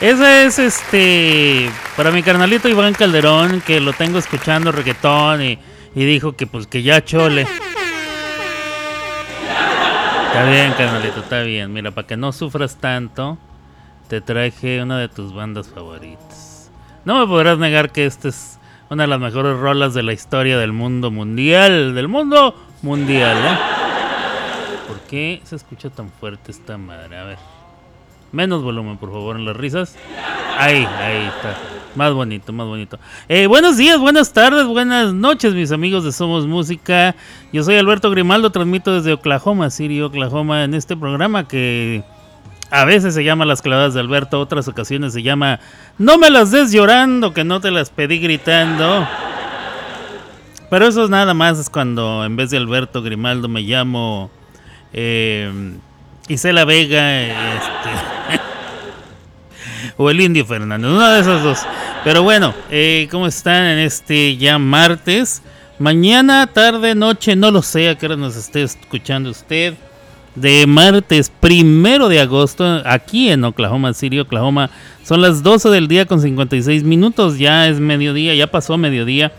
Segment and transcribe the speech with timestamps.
[0.00, 5.58] Ese es este para mi carnalito Iván Calderón, que lo tengo escuchando reggaetón y,
[5.94, 7.46] dijo que pues que ya chole.
[10.38, 11.72] Está bien, carnalito, está bien.
[11.72, 13.38] Mira, para que no sufras tanto,
[14.06, 16.70] te traje una de tus bandas favoritas.
[17.04, 20.56] No me podrás negar que esta es una de las mejores rolas de la historia
[20.56, 21.92] del mundo mundial.
[21.92, 23.58] Del mundo mundial, ¿eh?
[24.86, 27.18] ¿Por qué se escucha tan fuerte esta madre?
[27.18, 27.57] A ver.
[28.32, 29.96] Menos volumen, por favor, en las risas.
[30.58, 31.56] Ahí, ahí está.
[31.94, 32.98] Más bonito, más bonito.
[33.28, 37.16] Eh, buenos días, buenas tardes, buenas noches, mis amigos de Somos Música.
[37.52, 42.04] Yo soy Alberto Grimaldo, transmito desde Oklahoma City, Oklahoma, en este programa que
[42.70, 45.58] a veces se llama Las clavadas de Alberto, otras ocasiones se llama
[45.96, 49.08] No me las des llorando, que no te las pedí gritando.
[50.68, 54.30] Pero eso es nada más, es cuando en vez de Alberto Grimaldo me llamo
[54.92, 55.78] eh,
[56.28, 57.22] Isela Vega.
[57.22, 58.17] Este,
[59.98, 61.58] o el Indio Fernández, una de esas dos.
[62.04, 65.42] Pero bueno, eh, ¿cómo están en este ya martes?
[65.78, 69.74] Mañana, tarde, noche, no lo sé a qué hora nos esté escuchando usted.
[70.36, 74.70] De martes primero de agosto, aquí en Oklahoma City, Oklahoma.
[75.02, 77.36] Son las 12 del día con 56 minutos.
[77.38, 79.32] Ya es mediodía, ya pasó mediodía.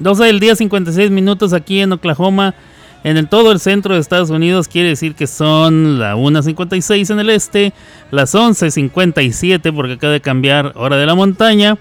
[0.00, 2.56] 12 del día, 56 minutos aquí en Oklahoma.
[3.04, 7.20] En el, todo el centro de Estados Unidos quiere decir que son la 1.56 en
[7.20, 7.74] el este,
[8.10, 11.76] las 11.57 porque acaba de cambiar hora de la montaña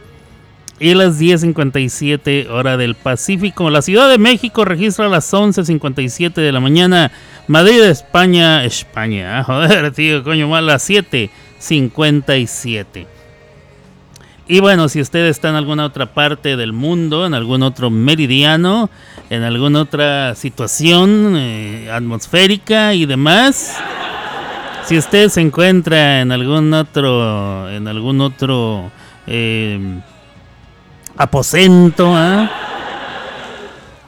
[0.79, 3.69] y las 10.57 hora del Pacífico.
[3.69, 7.09] La Ciudad de México registra las 11.57 de la mañana.
[7.47, 13.12] Madrid, España, España, joder, tío, coño, mal, las 7.57.
[14.53, 18.87] Y bueno, si usted está en alguna otra parte del mundo, en algún otro meridiano,
[19.31, 23.75] en alguna otra situación eh, atmosférica y demás,
[24.85, 28.91] si usted se encuentra en algún otro, en algún otro
[29.25, 29.99] eh,
[31.17, 32.47] aposento, ¿ah?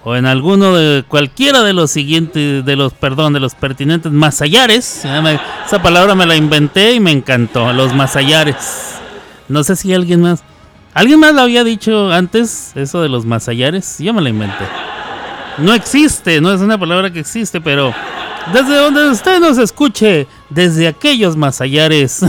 [0.03, 5.06] o en alguno de cualquiera de los siguientes, de los, perdón, de los pertinentes masallares,
[5.66, 8.94] esa palabra me la inventé y me encantó, los masallares.
[9.47, 10.44] No sé si alguien más.
[10.94, 12.72] ¿Alguien más lo había dicho antes?
[12.75, 13.97] Eso de los masallares.
[14.00, 14.66] Yo me lo inventé.
[15.57, 17.94] No existe, no es una palabra que existe, pero
[18.53, 22.22] desde donde usted nos escuche, desde aquellos masallares.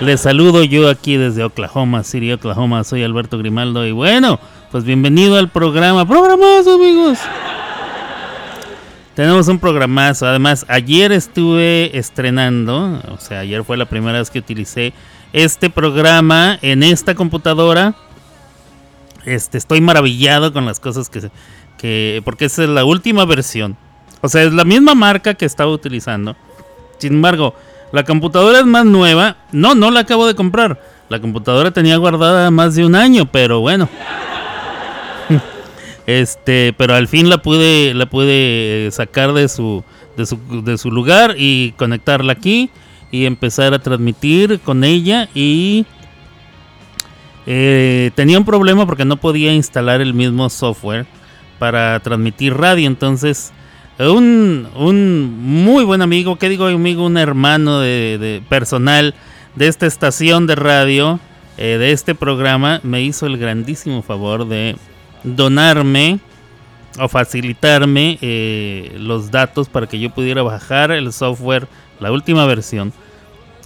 [0.00, 2.84] Les saludo yo aquí desde Oklahoma City, Oklahoma.
[2.84, 4.40] Soy Alberto Grimaldo y bueno,
[4.70, 6.06] pues bienvenido al programa.
[6.06, 7.18] Programazo, amigos.
[9.14, 10.26] Tenemos un programazo.
[10.26, 14.94] Además, ayer estuve estrenando, o sea, ayer fue la primera vez que utilicé
[15.32, 17.94] este programa en esta computadora.
[19.24, 21.30] Este, estoy maravillado con las cosas que,
[21.78, 22.22] que.
[22.24, 23.76] Porque esa es la última versión.
[24.20, 26.36] O sea, es la misma marca que estaba utilizando.
[26.98, 27.54] Sin embargo,
[27.92, 29.36] la computadora es más nueva.
[29.52, 30.80] No, no la acabo de comprar.
[31.08, 33.88] La computadora tenía guardada más de un año, pero bueno.
[36.04, 39.84] Este, pero al fin la pude, la pude sacar de su,
[40.16, 42.72] de su, de su lugar y conectarla aquí
[43.12, 45.86] y empezar a transmitir con ella y
[47.46, 51.06] eh, tenía un problema porque no podía instalar el mismo software
[51.58, 53.52] para transmitir radio entonces
[53.98, 57.04] un, un muy buen amigo ¿qué digo amigo?
[57.04, 59.14] un hermano de, personal
[59.54, 61.20] de esta estación de radio
[61.58, 64.76] eh, de este programa me hizo el grandísimo favor de
[65.22, 66.18] donarme
[66.98, 71.68] o facilitarme eh, los datos para que yo pudiera bajar el software
[72.00, 72.92] la última versión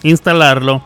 [0.03, 0.85] instalarlo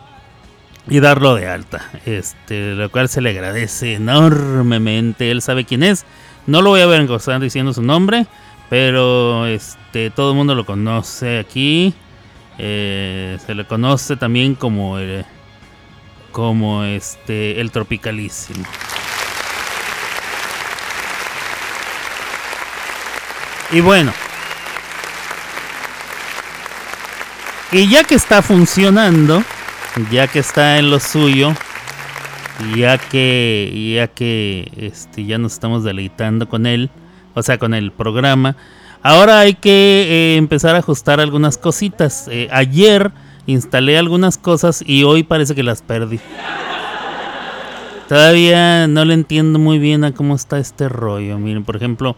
[0.88, 1.90] y darlo de alta.
[2.06, 5.30] Este, lo cual se le agradece enormemente.
[5.30, 6.04] Él sabe quién es.
[6.46, 8.26] No lo voy a ver gozar diciendo su nombre,
[8.68, 11.94] pero este, todo el mundo lo conoce aquí.
[12.58, 15.24] Eh, se le conoce también como el,
[16.32, 18.64] como este el tropicalísimo.
[23.72, 24.12] Y bueno,
[27.72, 29.44] Y ya que está funcionando,
[30.10, 31.54] ya que está en lo suyo,
[32.76, 36.90] ya que ya que este ya nos estamos deleitando con él,
[37.34, 38.56] o sea, con el programa,
[39.02, 42.26] ahora hay que eh, empezar a ajustar algunas cositas.
[42.28, 43.12] Eh, ayer
[43.46, 46.18] instalé algunas cosas y hoy parece que las perdí.
[48.08, 51.38] Todavía no le entiendo muy bien a cómo está este rollo.
[51.38, 52.16] Miren, por ejemplo,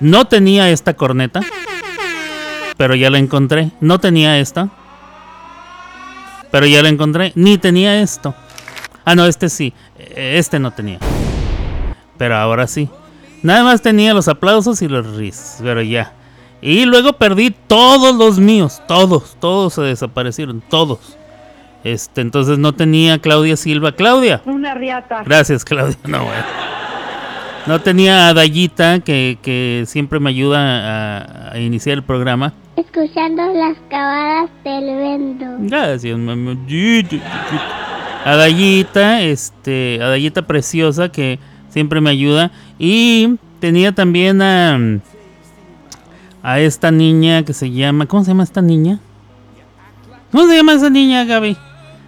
[0.00, 1.40] No tenía esta corneta,
[2.76, 3.70] pero ya la encontré.
[3.80, 4.70] No tenía esta,
[6.50, 7.32] pero ya la encontré.
[7.34, 8.34] Ni tenía esto.
[9.04, 9.72] Ah, no, este sí.
[9.98, 10.98] Este no tenía.
[12.18, 12.88] Pero ahora sí.
[13.42, 15.58] Nada más tenía los aplausos y los ris.
[15.62, 16.12] Pero ya.
[16.60, 18.82] Y luego perdí todos los míos.
[18.88, 19.36] Todos.
[19.38, 20.62] Todos se desaparecieron.
[20.68, 21.16] Todos.
[21.84, 23.92] Este, entonces no tenía Claudia Silva.
[23.92, 24.42] Claudia.
[24.44, 25.22] Una riata.
[25.24, 25.96] Gracias, Claudia.
[26.06, 26.44] No, bueno.
[27.66, 32.52] No tenía a Dayita, que, que siempre me ayuda a, a, iniciar el programa.
[32.76, 35.46] Escuchando las cavadas del vento.
[35.60, 36.56] Gracias, mamá.
[38.24, 41.38] A Dayita, este, a Dayita preciosa, que
[41.70, 42.50] siempre me ayuda.
[42.78, 44.78] Y tenía también a,
[46.42, 48.04] a esta niña que se llama.
[48.04, 49.00] ¿Cómo se llama esta niña?
[50.30, 51.56] ¿Cómo se llama esa niña, Gaby?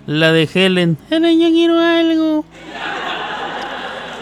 [0.06, 0.98] La de Helen.
[1.10, 2.44] Helen, yo quiero algo.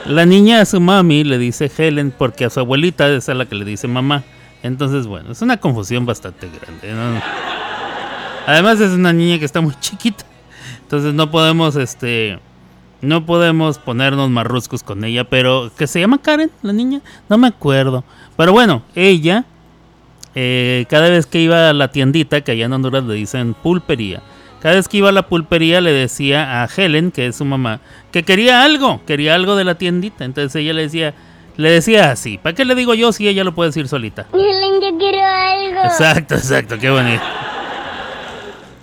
[0.07, 3.47] La niña a su mami le dice Helen porque a su abuelita es a la
[3.47, 4.23] que le dice mamá.
[4.67, 6.93] Entonces, bueno, es una confusión bastante grande.
[6.93, 7.21] ¿no?
[8.47, 10.25] Además es una niña que está muy chiquita.
[10.83, 12.39] Entonces no podemos, este,
[13.01, 15.25] no podemos ponernos marruscos con ella.
[15.25, 18.05] Pero que se llama Karen, la niña, no me acuerdo.
[18.37, 19.45] Pero bueno, ella,
[20.35, 24.23] eh, cada vez que iba a la tiendita, que allá en Honduras le dicen pulpería
[24.67, 27.81] cada vez que iba a la pulpería le decía a Helen, que es su mamá,
[28.11, 30.25] que quería algo, quería algo de la tiendita.
[30.25, 31.15] Entonces ella le decía,
[31.57, 34.27] le decía así, ¿para qué le digo yo si ella lo puede decir solita?
[34.33, 35.81] Yo quiero algo.
[35.85, 37.23] Exacto, exacto, qué bonito.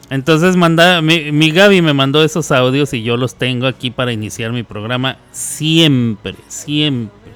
[0.10, 4.12] Entonces manda, mi, mi Gaby me mandó esos audios y yo los tengo aquí para
[4.12, 7.34] iniciar mi programa siempre, siempre.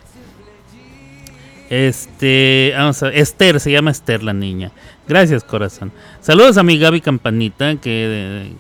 [1.69, 4.71] Este, vamos a Esther, se llama Esther la niña.
[5.07, 5.91] Gracias, corazón.
[6.21, 8.51] Saludos a mi Gaby Campanita, que,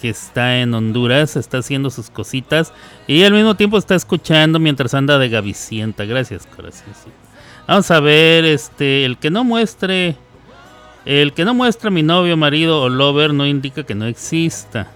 [0.00, 2.72] que está en Honduras, está haciendo sus cositas
[3.06, 6.04] y al mismo tiempo está escuchando mientras anda de Gavicienta.
[6.04, 6.86] Gracias, corazón.
[7.66, 10.16] Vamos a ver, este, el que no muestre,
[11.04, 14.90] el que no muestra mi novio, marido o lover no indica que no exista.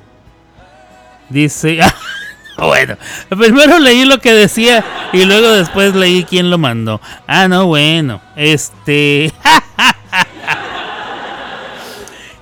[1.29, 1.79] Dice,
[2.59, 2.97] bueno,
[3.29, 7.01] primero leí lo que decía y luego después leí quién lo mandó.
[7.27, 9.33] Ah, no, bueno, este...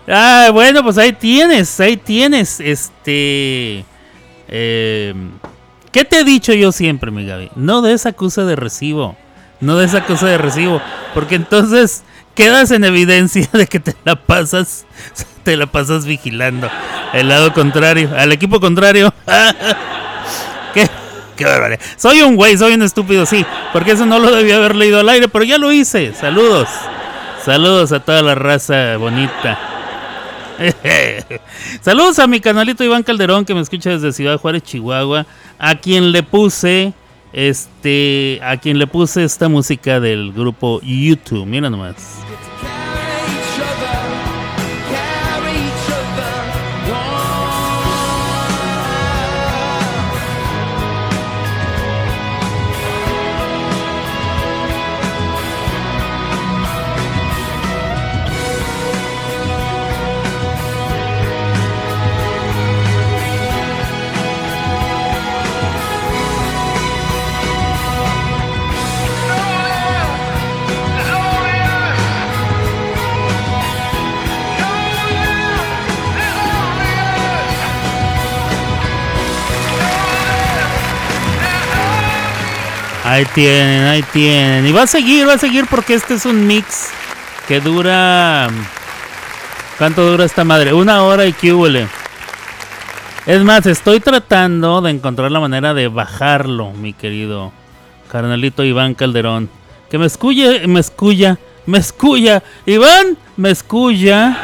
[0.08, 3.84] Ah, bueno, pues ahí tienes, ahí tienes, este...
[4.48, 5.14] Eh,
[5.92, 7.50] ¿Qué te he dicho yo siempre, mi Gaby?
[7.54, 9.16] No des acusa de recibo,
[9.60, 10.80] no des acusa de recibo,
[11.14, 12.02] porque entonces
[12.34, 14.86] quedas en evidencia de que te la pasas,
[15.44, 16.70] te la pasas vigilando
[17.12, 19.12] el lado contrario, al equipo contrario.
[20.74, 20.88] ¿Qué?
[21.36, 21.80] Qué barbaridad.
[21.96, 25.08] Soy un güey, soy un estúpido, sí, porque eso no lo debía haber leído al
[25.08, 26.14] aire, pero ya lo hice.
[26.14, 26.68] Saludos.
[27.44, 29.71] Saludos a toda la raza bonita.
[31.80, 35.26] Saludos a mi canalito Iván Calderón que me escucha desde Ciudad Juárez, Chihuahua,
[35.58, 36.92] a quien le puse
[37.32, 41.46] este a quien le puse esta música del grupo YouTube.
[41.46, 42.22] Mira nomás.
[83.12, 84.66] Ahí tienen, ahí tienen.
[84.66, 86.88] Y va a seguir, va a seguir porque este es un mix
[87.46, 88.48] que dura...
[89.76, 90.72] ¿Cuánto dura esta madre?
[90.72, 91.88] Una hora y huele.
[93.26, 97.52] Es más, estoy tratando de encontrar la manera de bajarlo, mi querido
[98.10, 99.50] carnalito Iván Calderón.
[99.90, 102.42] Que me escuye, me escuya, me escuya.
[102.64, 104.38] Iván, me escuya.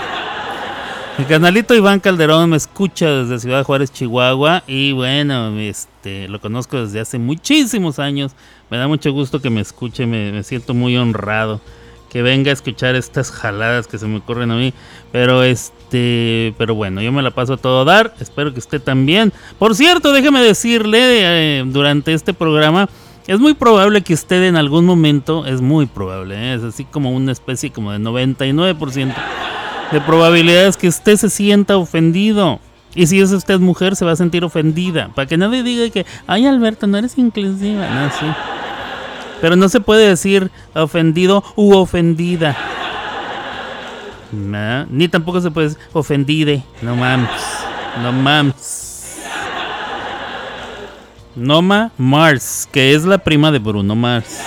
[1.18, 4.62] Mi canalito Iván Calderón me escucha desde Ciudad Juárez, Chihuahua.
[4.68, 8.36] Y bueno, este, lo conozco desde hace muchísimos años.
[8.70, 11.60] Me da mucho gusto que me escuche, me, siento muy honrado.
[12.10, 14.72] Que venga a escuchar estas jaladas que se me ocurren a mí.
[15.12, 16.54] Pero este.
[16.56, 18.14] Pero bueno, yo me la paso a todo dar.
[18.18, 19.32] Espero que usted también.
[19.58, 22.88] Por cierto, déjeme decirle eh, durante este programa.
[23.26, 25.44] Es muy probable que usted en algún momento.
[25.44, 26.34] Es muy probable.
[26.34, 29.14] Eh, es así como una especie como de 99%
[29.92, 32.58] de probabilidades que usted se sienta ofendido.
[32.94, 35.10] Y si es usted mujer, se va a sentir ofendida.
[35.14, 37.88] Para que nadie diga que, ay Alberto, no eres inclusiva.
[37.88, 38.26] No, sí.
[39.40, 42.56] Pero no se puede decir ofendido u ofendida.
[44.90, 46.62] Ni tampoco se puede decir ofendide.
[46.82, 47.30] No mames.
[48.02, 48.88] No mames.
[51.38, 54.40] Noma Mars, que es la prima de Bruno Mars.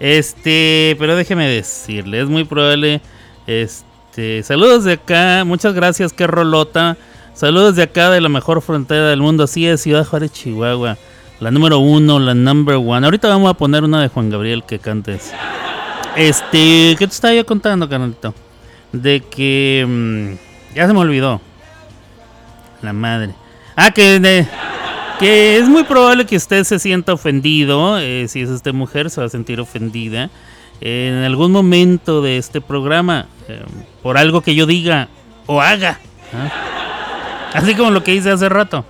[0.00, 3.02] Este, pero déjeme decirle, es muy probable.
[3.46, 6.96] Este, saludos de acá, muchas gracias, qué rolota.
[7.34, 10.96] Saludos de acá de la mejor frontera del mundo, así es, Ciudad Juárez, Chihuahua.
[11.40, 13.06] La número uno, la number one.
[13.06, 15.32] Ahorita vamos a poner una de Juan Gabriel que cantes.
[16.16, 18.34] Este, ¿qué te estaba yo contando, carnalito?
[18.92, 21.40] De que mm, ya se me olvidó.
[22.80, 23.34] La madre.
[23.76, 24.46] Ah, que
[25.18, 27.98] que es muy probable que usted se sienta ofendido.
[27.98, 30.30] Eh, si es esta mujer, se va a sentir ofendida
[30.80, 33.62] en algún momento de este programa eh,
[34.02, 35.08] por algo que yo diga
[35.46, 36.00] o haga.
[37.52, 38.84] Así como lo que hice hace rato.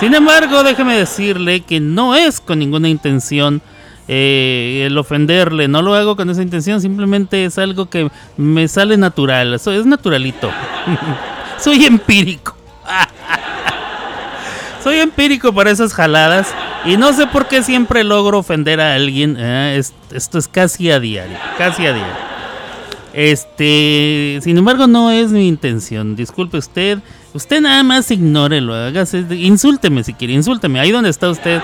[0.00, 3.62] Sin embargo, déjeme decirle que no es con ninguna intención
[4.08, 8.96] eh, el ofenderle, no lo hago con esa intención, simplemente es algo que me sale
[8.96, 10.50] natural, es naturalito.
[11.58, 12.56] Soy empírico.
[14.84, 16.54] Soy empírico para esas jaladas
[16.84, 19.36] y no sé por qué siempre logro ofender a alguien.
[19.38, 19.82] ¿eh?
[20.12, 22.36] esto es casi a diario, casi a diario.
[23.16, 26.16] Este, sin embargo, no es mi intención.
[26.16, 26.98] Disculpe usted.
[27.36, 28.74] Usted nada más ignórelo.
[28.74, 30.80] Hágase, insúlteme si quiere, insúlteme.
[30.80, 31.60] Ahí donde está usted.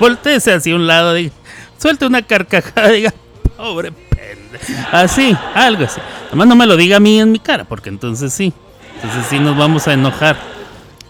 [0.00, 1.14] Voltéese hacia un lado.
[1.14, 1.32] Diga,
[1.78, 2.88] suelte una carcajada.
[2.88, 3.12] Diga,
[3.56, 4.88] pobre pendejo.
[4.90, 6.00] Así, algo así.
[6.30, 8.52] Nomás no me lo diga a mí en mi cara, porque entonces sí.
[8.96, 10.36] Entonces sí nos vamos a enojar.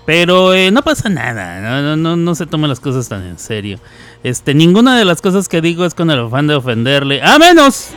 [0.05, 3.79] Pero eh, no pasa nada, no, no, no, se tomen las cosas tan en serio.
[4.23, 7.91] Este, ninguna de las cosas que digo es con el afán de ofenderle, a menos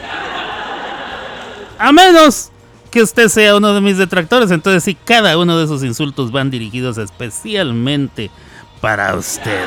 [1.79, 2.51] a menos
[2.91, 4.51] que usted sea uno de mis detractores.
[4.51, 8.29] Entonces sí, cada uno de esos insultos van dirigidos especialmente
[8.81, 9.65] para usted.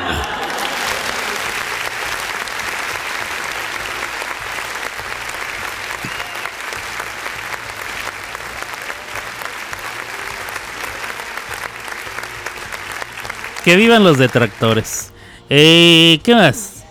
[13.65, 15.11] Que vivan los detractores.
[15.49, 16.85] Eh, ¿Qué más?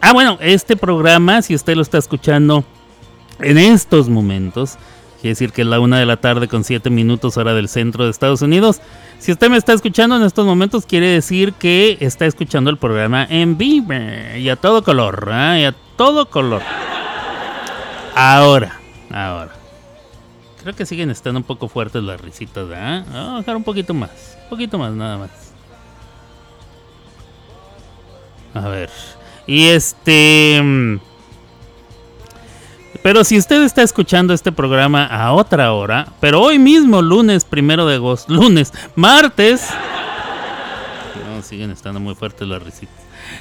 [0.00, 2.64] Ah, bueno, este programa, si usted lo está escuchando
[3.40, 4.78] en estos momentos,
[5.26, 8.04] quiere decir que es la una de la tarde con 7 minutos hora del centro
[8.04, 8.80] de Estados Unidos.
[9.18, 13.26] Si usted me está escuchando en estos momentos, quiere decir que está escuchando el programa
[13.28, 15.62] en vivo y a todo color, ¿eh?
[15.62, 16.62] y a todo color.
[18.14, 18.78] Ahora,
[19.10, 19.50] ahora.
[20.62, 23.04] Creo que siguen estando un poco fuertes las risitas, ¿eh?
[23.12, 25.30] Vamos a dejar un poquito más, un poquito más, nada más.
[28.54, 28.90] A ver.
[29.44, 31.00] Y este...
[33.06, 37.86] Pero si usted está escuchando este programa a otra hora, pero hoy mismo, lunes primero
[37.86, 39.68] de agosto, lunes, martes.
[41.24, 42.96] No, siguen estando muy fuertes las risitas.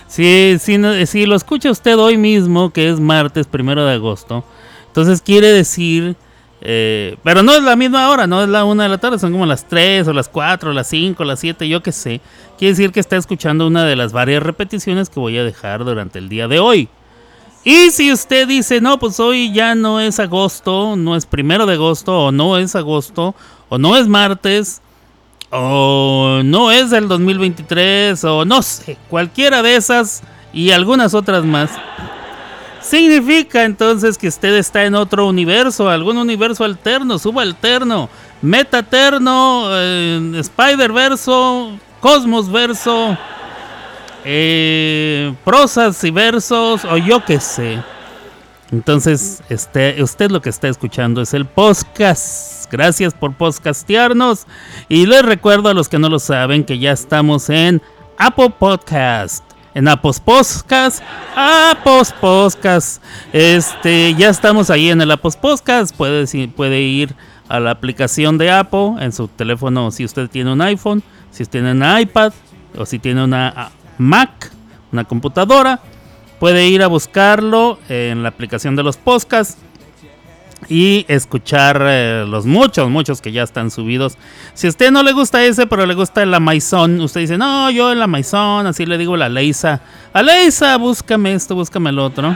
[0.05, 4.45] Si, si, lo escucha usted hoy mismo, que es martes primero de agosto,
[4.85, 6.15] entonces quiere decir.
[6.61, 9.31] Eh, pero no es la misma hora, no es la una de la tarde, son
[9.31, 12.21] como las 3 o las 4 o las 5 o las 7, yo qué sé.
[12.59, 16.19] Quiere decir que está escuchando una de las varias repeticiones que voy a dejar durante
[16.19, 16.87] el día de hoy.
[17.67, 21.73] Y si usted dice, no, pues hoy ya no es agosto, no es primero de
[21.73, 23.33] agosto, o no es agosto,
[23.69, 24.83] o no es martes,
[25.49, 30.21] o no es del 2023, o no sé, cualquiera de esas
[30.53, 31.71] y algunas otras más.
[32.81, 38.09] Significa entonces que usted está en otro universo, algún universo alterno, subalterno,
[38.43, 43.17] metaterno, eh, Spider-Verso, Cosmos Verso
[44.25, 47.79] eh, prosas y versos o yo qué sé.
[48.71, 52.69] Entonces, este, usted lo que está escuchando es el podcast.
[52.71, 54.47] Gracias por podcastearnos.
[54.89, 57.81] Y les recuerdo a los que no lo saben que ya estamos en
[58.17, 59.43] Apple Podcast.
[59.75, 61.03] En Apple Podcast.
[61.35, 63.03] Apple Podcast.
[63.31, 65.95] Este, ya estamos ahí en el Apple Podcast.
[65.95, 67.15] Puede, puede ir
[67.47, 71.73] a la aplicación de Apple en su teléfono si usted tiene un iPhone, si tiene
[71.73, 72.33] un iPad
[72.75, 74.51] o si tiene una Mac,
[74.91, 75.79] una computadora.
[76.39, 79.57] Puede ir a buscarlo en la aplicación de los podcasts
[80.67, 84.17] y escuchar eh, los muchos, muchos que ya están subidos.
[84.53, 87.69] Si a usted no le gusta ese, pero le gusta el Amazon, usted dice, no,
[87.71, 89.81] yo el Amazon, así le digo la Leisa,
[90.13, 92.35] Aleisa, búscame esto, búscame el otro.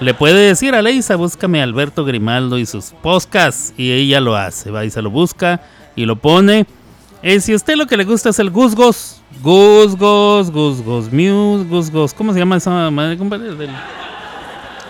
[0.00, 4.70] Le puede decir a Leisa, búscame Alberto Grimaldo y sus podcasts, y ella lo hace,
[4.70, 5.62] va y se lo busca
[5.96, 6.66] y lo pone.
[7.26, 12.12] Eh, si a usted lo que le gusta es el Gusgos, Gusgos, Gusgos Muse, Gusgos,
[12.12, 13.66] ¿cómo se llama esa madre, compadre?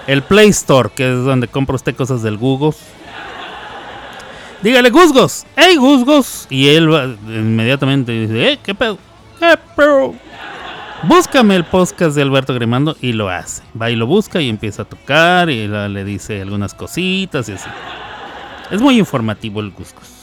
[0.08, 2.78] el Play Store, que es donde compra usted cosas del Gugos.
[4.62, 6.48] Dígale, Gusgos, hey Gusgos.
[6.50, 8.98] Y él va, inmediatamente dice, eh, ¿qué pedo?
[9.38, 10.14] ¿Qué pedo?
[11.04, 13.62] Búscame el podcast de Alberto Grimando y lo hace.
[13.80, 17.70] Va y lo busca y empieza a tocar y le dice algunas cositas y así.
[18.72, 20.13] Es muy informativo el Gusgos.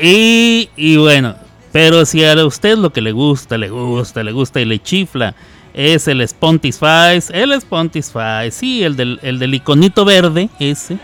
[0.00, 1.36] Y, bueno,
[1.72, 5.34] pero si a usted lo que le gusta, le gusta, le gusta y le chifla
[5.74, 10.98] es el Spotify, el Spotify, sí, el del, el del iconito verde, ese.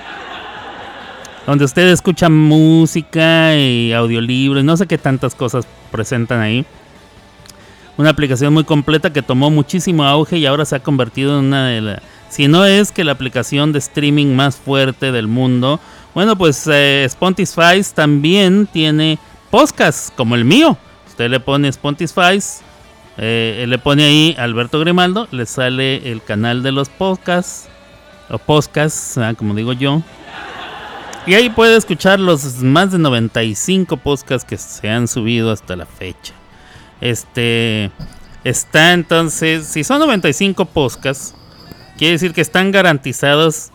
[1.45, 6.65] Donde ustedes escuchan música y audiolibros, no sé qué tantas cosas presentan ahí.
[7.97, 11.67] Una aplicación muy completa que tomó muchísimo auge y ahora se ha convertido en una
[11.69, 12.03] de las...
[12.29, 15.81] Si no es que la aplicación de streaming más fuerte del mundo.
[16.15, 17.09] Bueno, pues eh,
[17.95, 19.19] también tiene
[19.51, 20.77] podcasts como el mío.
[21.07, 22.41] Usted le pone Spotify,
[23.19, 27.69] eh, le pone ahí Alberto Grimaldo, le sale el canal de los podcasts,
[28.29, 30.03] o podcasts, ah, como digo yo.
[31.27, 35.87] Y ahí puede escuchar los más de 95 podcasts que se han subido hasta la
[35.87, 36.33] fecha.
[37.01, 37.91] Este
[38.43, 41.35] está entonces, si son 95 podcasts,
[41.99, 43.71] quiere decir que están garantizados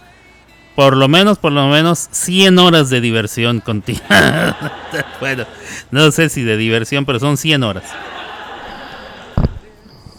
[0.76, 4.58] por lo menos, por lo menos 100 horas de diversión continua.
[5.20, 5.46] bueno,
[5.92, 7.84] no sé si de diversión, pero son 100 horas.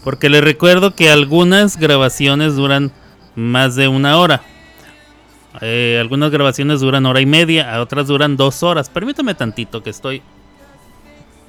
[0.02, 2.92] Porque les recuerdo que algunas grabaciones duran
[3.34, 4.42] más de una hora.
[5.60, 8.88] Eh, algunas grabaciones duran hora y media, otras duran dos horas.
[8.88, 10.22] Permítame tantito que estoy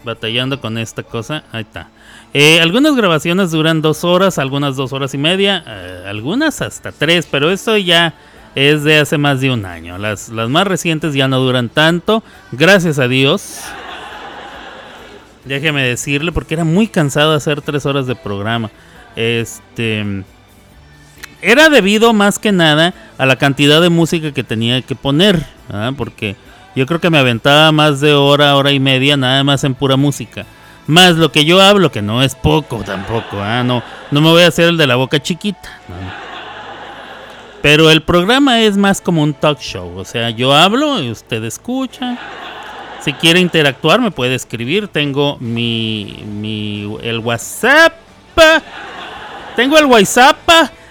[0.03, 1.43] batallando con esta cosa.
[1.51, 1.89] Ahí está.
[2.33, 7.27] Eh, algunas grabaciones duran dos horas, algunas dos horas y media, eh, algunas hasta tres,
[7.29, 8.13] pero eso ya
[8.57, 9.99] es de hace más de un año.
[9.99, 13.59] Las, las más recientes ya no duran tanto, gracias a Dios.
[15.45, 18.71] Déjeme decirle, porque era muy cansado hacer tres horas de programa.
[19.15, 20.23] Este.
[21.39, 25.45] Era debido más que nada a la cantidad de música que tenía que poner.
[25.95, 26.35] Porque
[26.75, 29.97] yo creo que me aventaba más de hora, hora y media, nada más en pura
[29.97, 30.47] música.
[30.87, 33.37] Más lo que yo hablo, que no es poco tampoco.
[33.63, 35.69] No, no me voy a hacer el de la boca chiquita.
[37.61, 39.97] Pero el programa es más como un talk show.
[39.97, 42.17] O sea, yo hablo y usted escucha.
[43.01, 44.87] Si quiere interactuar, me puede escribir.
[44.87, 47.93] Tengo mi, mi el WhatsApp.
[49.55, 50.37] Tengo el WhatsApp.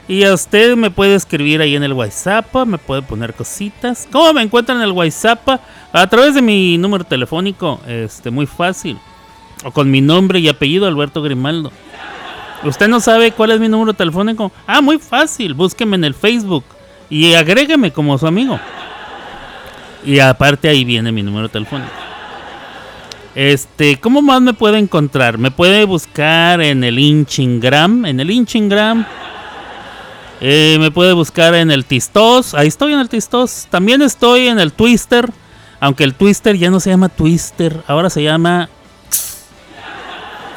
[0.09, 4.07] Y a usted me puede escribir ahí en el WhatsApp, me puede poner cositas.
[4.13, 5.61] ¿Cómo me encuentran en el WhatsApp?
[5.93, 8.99] A través de mi número telefónico, este, muy fácil.
[9.65, 11.73] O con mi nombre y apellido, Alberto Grimaldo.
[12.65, 14.51] ¿Usted no sabe cuál es mi número telefónico?
[14.67, 16.65] Ah, muy fácil, búsqueme en el Facebook
[17.11, 18.59] y agrégueme como su amigo.
[20.05, 21.91] Y aparte ahí viene mi número telefónico.
[23.35, 25.37] Este, ¿cómo más me puede encontrar?
[25.37, 29.05] Me puede buscar en el Inchingram, en el Inchingram.
[30.41, 33.67] Eh, me puede buscar en el Tistos, ahí estoy en el Tistos.
[33.71, 35.31] También estoy en el Twister,
[35.81, 38.69] aunque el Twister ya no se llama Twister, ahora se llama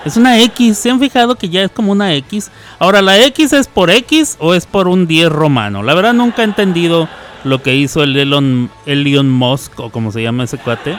[0.05, 2.51] es una X, ¿se han fijado que ya es como una X?
[2.79, 5.83] Ahora, ¿la X es por X o es por un 10 romano?
[5.83, 7.09] La verdad nunca he entendido
[7.43, 10.97] lo que hizo el Elon, Elon Musk, o como se llama ese cuate,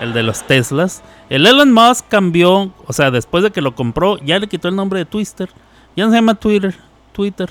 [0.00, 1.02] el de los Teslas.
[1.28, 4.76] El Elon Musk cambió, o sea, después de que lo compró, ya le quitó el
[4.76, 5.48] nombre de Twister.
[5.96, 6.74] Ya no se llama Twitter,
[7.12, 7.48] Twitter.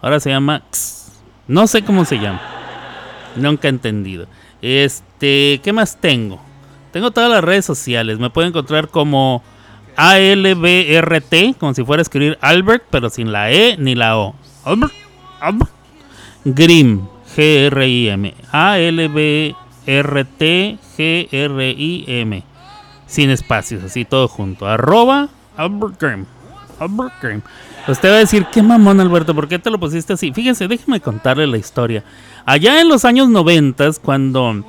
[0.00, 1.12] Ahora se llama X.
[1.48, 2.40] No sé cómo se llama.
[3.36, 4.26] Nunca he entendido.
[4.62, 6.40] Este, ¿qué más tengo?
[6.92, 8.18] Tengo todas las redes sociales.
[8.18, 9.42] Me pueden encontrar como
[10.02, 14.34] A-L-B-R-T, como si fuera a escribir Albert, pero sin la E ni la O.
[14.64, 14.94] Albert,
[15.42, 15.70] Albert.
[16.46, 17.02] Grim,
[17.36, 18.32] G-R-I-M.
[18.50, 19.58] A-L-B-R-T,
[20.96, 22.42] G-R-I-M.
[23.06, 24.66] Sin espacios, así todo junto.
[24.66, 26.24] Arroba Albert Grim.
[26.78, 27.42] Albert Grim.
[27.86, 30.32] Usted va a decir, qué mamón Alberto, ¿por qué te lo pusiste así?
[30.32, 32.04] Fíjense, déjeme contarle la historia.
[32.46, 34.64] Allá en los años 90, cuando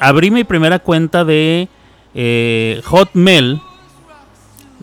[0.00, 1.68] abrí mi primera cuenta de
[2.16, 3.60] eh, Hotmail,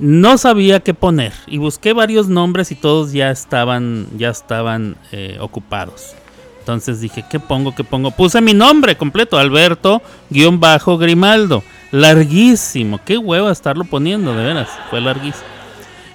[0.01, 5.37] no sabía qué poner y busqué varios nombres y todos ya estaban, ya estaban eh,
[5.39, 6.15] ocupados.
[6.59, 7.75] Entonces dije, ¿qué pongo?
[7.75, 8.09] ¿Qué pongo?
[8.11, 11.63] Puse mi nombre completo, Alberto-Grimaldo.
[11.91, 15.45] Larguísimo, qué huevo estarlo poniendo, de veras, fue larguísimo.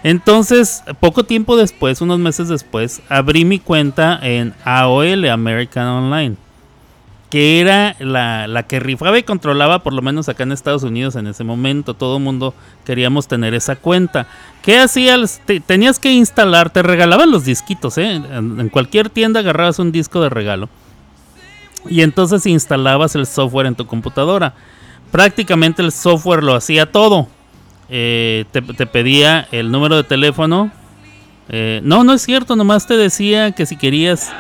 [0.03, 6.37] Entonces, poco tiempo después, unos meses después, abrí mi cuenta en AOL, American Online,
[7.37, 11.27] que era la, que rifaba y controlaba, por lo menos acá en Estados Unidos en
[11.27, 11.93] ese momento.
[11.93, 12.55] Todo mundo
[12.87, 14.27] queríamos tener esa cuenta.
[14.63, 15.43] ¿Qué hacías?
[15.67, 18.15] tenías que instalar, te regalaban los disquitos, ¿eh?
[18.15, 20.71] En, cualquier tienda agarrabas un disco de regalo.
[21.91, 24.55] Y entonces instalabas el software en tu computadora.
[25.13, 27.29] Prácticamente el software lo hacía todo
[27.91, 30.71] eh, te, pedía el número de teléfono.
[31.51, 34.33] Eh, no, no es cierto, nomás te decía que si querías,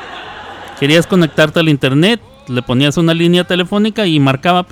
[0.80, 4.64] querías conectarte al internet, le ponías una línea telefónica y marcaba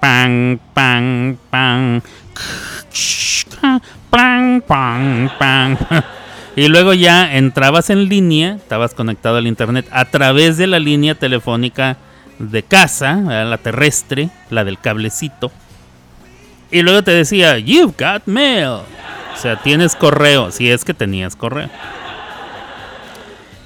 [0.00, 1.38] pan, pan,
[4.66, 5.78] pan, pan,
[6.56, 11.14] Y luego ya entrabas en línea, estabas conectado al internet a través de la línea
[11.14, 11.96] telefónica
[12.38, 15.50] de casa, la terrestre, la del cablecito.
[16.70, 18.80] Y luego te decía, You've got mail.
[19.34, 21.68] O sea, tienes correo, si es que tenías correo.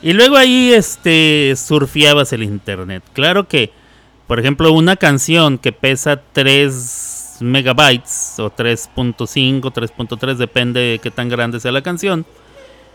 [0.02, 3.02] Y luego ahí este surfeabas el internet.
[3.12, 3.72] Claro que,
[4.26, 11.28] por ejemplo, una canción que pesa 3 megabytes o 3.5, 3.3, depende de qué tan
[11.28, 12.24] grande sea la canción.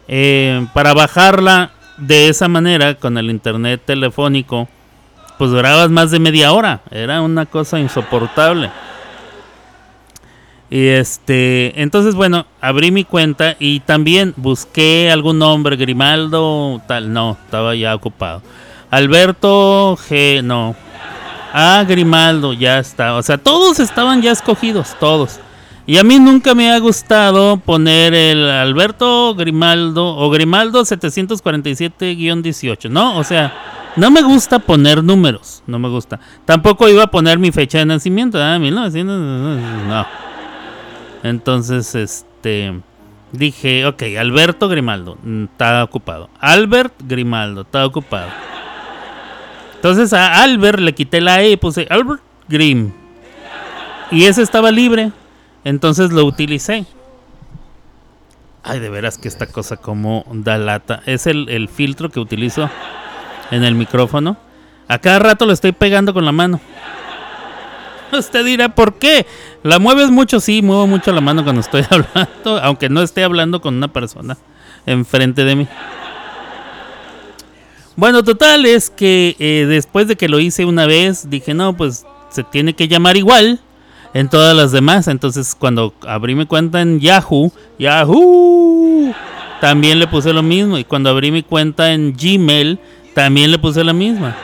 [0.07, 4.67] Eh, para bajarla de esa manera con el internet telefónico,
[5.37, 6.81] pues durabas más de media hora.
[6.91, 8.69] Era una cosa insoportable.
[10.71, 17.37] Y este, entonces bueno, abrí mi cuenta y también busqué algún nombre, Grimaldo, tal, no,
[17.43, 18.41] estaba ya ocupado.
[18.89, 20.73] Alberto G, no.
[21.53, 23.15] Ah, Grimaldo, ya está.
[23.15, 25.41] O sea, todos estaban ya escogidos, todos.
[25.85, 33.17] Y a mí nunca me ha gustado poner el Alberto Grimaldo o Grimaldo 747-18, ¿no?
[33.17, 36.21] O sea, no me gusta poner números, no me gusta.
[36.45, 39.19] Tampoco iba a poner mi fecha de nacimiento, 1900,
[39.85, 40.30] no.
[41.23, 42.81] Entonces, este
[43.31, 46.29] dije, ok, Alberto Grimaldo mm, está ocupado.
[46.39, 48.29] Albert Grimaldo está ocupado.
[49.75, 52.91] Entonces a Albert le quité la E y puse Albert Grim.
[54.11, 55.11] Y ese estaba libre.
[55.63, 56.85] Entonces lo utilicé.
[58.63, 61.01] Ay, de veras que esta cosa como da lata.
[61.05, 62.69] Es el, el filtro que utilizo
[63.49, 64.37] en el micrófono.
[64.87, 66.59] A cada rato lo estoy pegando con la mano.
[68.17, 69.25] Usted dirá, ¿por qué?
[69.63, 70.39] ¿La mueves mucho?
[70.39, 74.37] Sí, muevo mucho la mano cuando estoy hablando, aunque no esté hablando con una persona
[74.85, 75.67] enfrente de mí.
[77.95, 82.05] Bueno, total es que eh, después de que lo hice una vez, dije, no, pues
[82.29, 83.59] se tiene que llamar igual
[84.13, 85.07] en todas las demás.
[85.07, 89.13] Entonces cuando abrí mi cuenta en Yahoo, Yahoo,
[89.59, 90.77] también le puse lo mismo.
[90.77, 92.79] Y cuando abrí mi cuenta en Gmail,
[93.13, 94.35] también le puse la misma.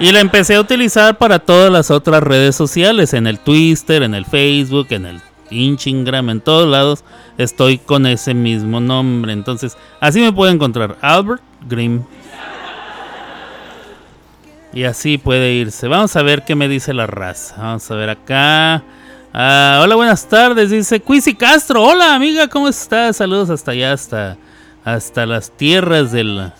[0.00, 4.14] Y la empecé a utilizar para todas las otras redes sociales, en el Twitter, en
[4.14, 7.04] el Facebook, en el Instagram, en todos lados
[7.38, 9.32] estoy con ese mismo nombre.
[9.32, 12.02] Entonces, así me puede encontrar Albert Grimm.
[14.72, 15.86] Y así puede irse.
[15.86, 17.54] Vamos a ver qué me dice la raza.
[17.58, 18.82] Vamos a ver acá.
[19.32, 20.70] Ah, hola, buenas tardes.
[20.70, 21.82] Dice Quisi Castro.
[21.82, 23.18] Hola, amiga, ¿cómo estás?
[23.18, 24.36] Saludos hasta allá, hasta,
[24.84, 26.50] hasta las tierras del,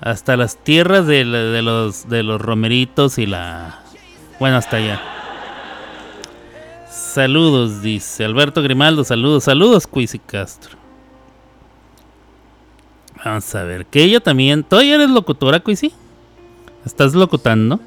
[0.00, 3.80] hasta las tierras de, los, de los romeritos y la...
[4.38, 5.00] Bueno, hasta allá.
[6.88, 9.04] Saludos, dice Alberto Grimaldo.
[9.04, 10.78] Saludos, saludos, Cuisi Castro.
[13.24, 14.64] Vamos a ver, que ella también...
[14.64, 15.92] ¿Todavía eres locutora, Cuisi?
[16.86, 17.78] ¿Estás locutando?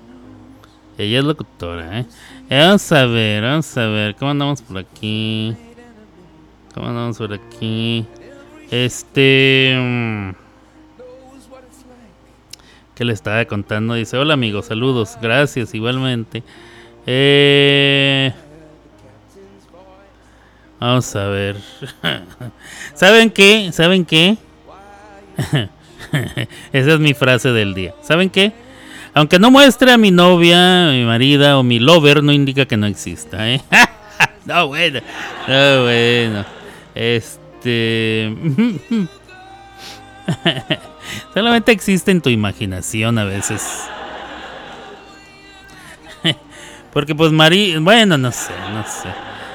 [0.98, 2.06] Ella es locutora, ¿eh?
[2.50, 4.16] Vamos a ver, vamos a ver.
[4.16, 5.56] ¿Cómo andamos por aquí?
[6.76, 8.06] ¿Cómo andamos por aquí?
[8.70, 10.36] Este...
[12.96, 13.96] Que le estaba contando.
[13.96, 16.44] Dice, hola amigos, saludos, gracias igualmente.
[17.06, 18.32] Eh,
[20.80, 21.58] vamos a ver.
[22.94, 23.72] ¿Saben qué?
[23.74, 24.38] ¿Saben qué?
[26.72, 27.96] Esa es mi frase del día.
[28.04, 28.54] ¿Saben qué?
[29.16, 32.88] Aunque no muestre a mi novia, mi marida o mi lover, no indica que no
[32.88, 33.50] exista.
[33.50, 33.62] ¿eh?
[34.46, 35.02] no, bueno.
[35.48, 36.46] No, bueno.
[36.96, 38.36] Este...
[41.34, 43.88] Solamente existe en tu imaginación a veces.
[46.94, 49.10] Porque pues María, bueno, no sé, no sé.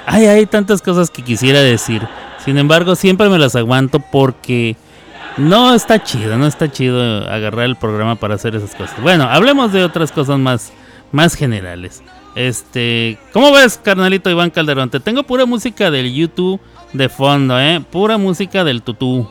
[0.07, 2.03] Ay, hay tantas cosas que quisiera decir.
[2.45, 4.77] Sin embargo, siempre me las aguanto porque
[5.37, 9.01] no está chido, no está chido agarrar el programa para hacer esas cosas.
[9.03, 10.73] Bueno, hablemos de otras cosas más,
[11.13, 12.03] más generales.
[12.35, 14.91] Este, ¿cómo ves, carnalito Iván Calderón?
[14.91, 16.61] Te tengo pura música del YouTube
[16.93, 17.81] de fondo, ¿eh?
[17.91, 19.31] Pura música del tutú.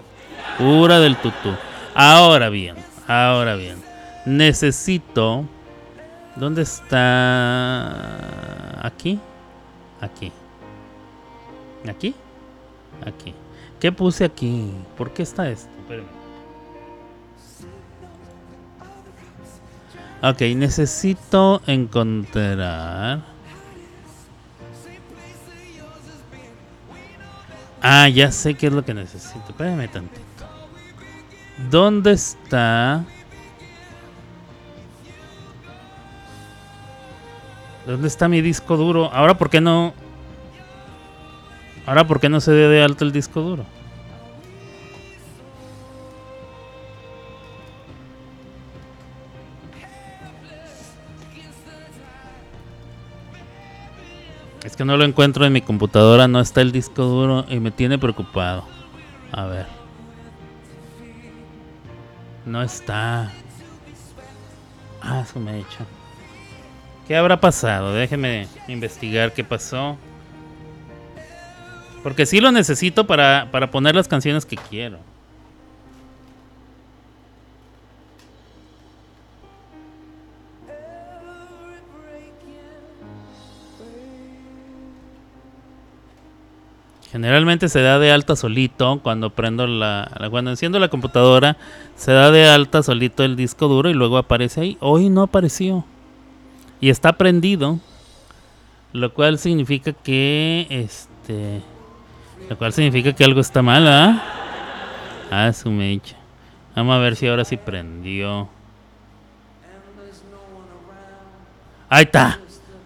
[0.57, 1.55] Pura del tutú.
[1.99, 2.75] Ahora bien,
[3.07, 3.81] ahora bien.
[4.27, 5.45] Necesito...
[6.35, 7.87] ¿Dónde está?
[8.85, 9.19] Aquí.
[9.99, 10.31] Aquí.
[11.89, 12.13] ¿Aquí?
[13.03, 13.33] Aquí.
[13.79, 14.71] ¿Qué puse aquí?
[14.95, 15.71] ¿Por qué está esto?
[15.79, 16.05] Espérame.
[20.21, 23.23] Ok, necesito encontrar...
[27.81, 29.45] Ah, ya sé qué es lo que necesito.
[29.49, 30.26] Espérame tantito.
[31.57, 33.03] ¿Dónde está?
[37.85, 39.09] ¿Dónde está mi disco duro?
[39.11, 39.93] Ahora, ¿por qué no?
[41.85, 43.65] Ahora, ¿por qué no se dio de alto el disco duro?
[54.63, 57.71] Es que no lo encuentro en mi computadora, no está el disco duro y me
[57.71, 58.65] tiene preocupado.
[59.31, 59.76] A ver.
[62.47, 63.29] No está.
[65.01, 65.85] Ah, eso me ha hecho.
[67.05, 67.93] ¿Qué habrá pasado?
[67.93, 69.97] Déjeme investigar qué pasó.
[72.03, 74.97] Porque sí lo necesito para, para poner las canciones que quiero.
[87.17, 91.57] Generalmente se da de alta solito cuando prendo la, cuando enciendo la computadora,
[91.95, 94.77] se da de alta solito el disco duro y luego aparece ahí.
[94.81, 95.83] Hoy no apareció.
[96.79, 97.79] Y está prendido.
[98.93, 101.63] Lo cual significa que este
[102.51, 104.23] lo cual significa que algo está mal, ¿ah?
[105.31, 106.17] Ah, su mecha.
[106.75, 108.47] Vamos a ver si ahora sí prendió.
[111.89, 112.39] Ahí está.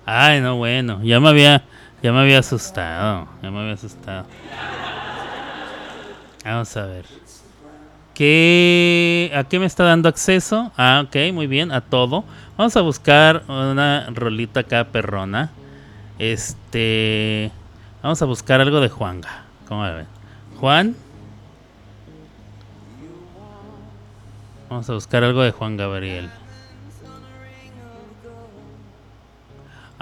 [0.05, 1.01] Ay, no, bueno.
[1.03, 1.65] Ya me había
[2.01, 3.27] ya me había asustado.
[3.41, 4.25] Ya me había asustado.
[6.43, 7.05] Vamos a ver.
[8.13, 10.71] ¿Qué, ¿A qué me está dando acceso?
[10.77, 12.23] Ah, ok, muy bien, a todo.
[12.57, 15.51] Vamos a buscar una rolita acá perrona.
[16.19, 17.51] Este.
[18.03, 19.45] Vamos a buscar algo de Juanga.
[19.67, 20.07] ¿Cómo ven?
[20.59, 20.95] Juan.
[24.69, 26.29] Vamos a buscar algo de Juan Gabriel.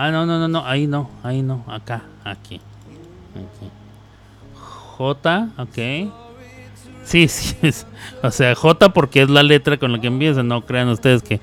[0.01, 2.61] Ah, no, no, no, no, ahí no, ahí no, acá, aquí.
[4.97, 5.77] J, ok.
[7.03, 7.57] Sí, sí,
[8.23, 11.41] o sea, J porque es la letra con la que empieza, no crean ustedes que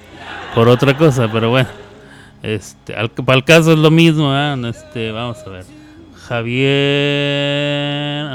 [0.55, 1.69] por otra cosa, pero bueno.
[2.43, 2.95] Este,
[3.27, 4.57] para el caso es lo mismo, ¿eh?
[4.71, 5.67] este, vamos a ver.
[6.27, 6.63] Javier,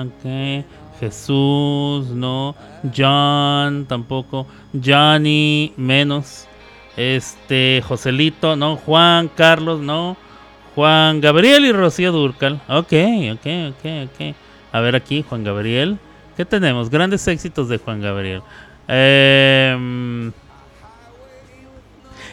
[0.05, 0.23] ok.
[0.99, 2.55] Jesús, no.
[2.95, 4.45] John, tampoco.
[4.71, 6.47] Johnny, menos.
[6.97, 8.75] Este, Joselito, no.
[8.77, 10.17] Juan, Carlos, no.
[10.75, 12.62] Juan Gabriel y Rocío Durcal.
[12.67, 12.93] Ok,
[13.34, 14.36] ok, ok, ok.
[14.71, 15.97] A ver aquí, Juan Gabriel.
[16.38, 16.89] ¿Qué tenemos?
[16.89, 18.41] Grandes éxitos de Juan Gabriel.
[18.88, 20.32] Em,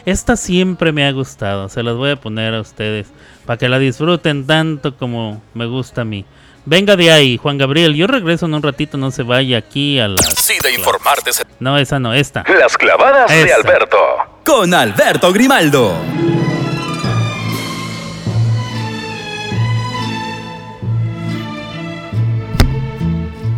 [0.05, 1.69] esta siempre me ha gustado.
[1.69, 3.07] Se las voy a poner a ustedes
[3.45, 6.25] para que la disfruten tanto como me gusta a mí.
[6.65, 7.95] Venga de ahí, Juan Gabriel.
[7.95, 10.21] Yo regreso en un ratito, no se vaya aquí a la.
[10.21, 11.31] Sí, de informarte.
[11.59, 12.43] No, esa no, esta.
[12.47, 13.97] Las clavadas de Alberto.
[14.45, 15.95] Con Alberto Grimaldo.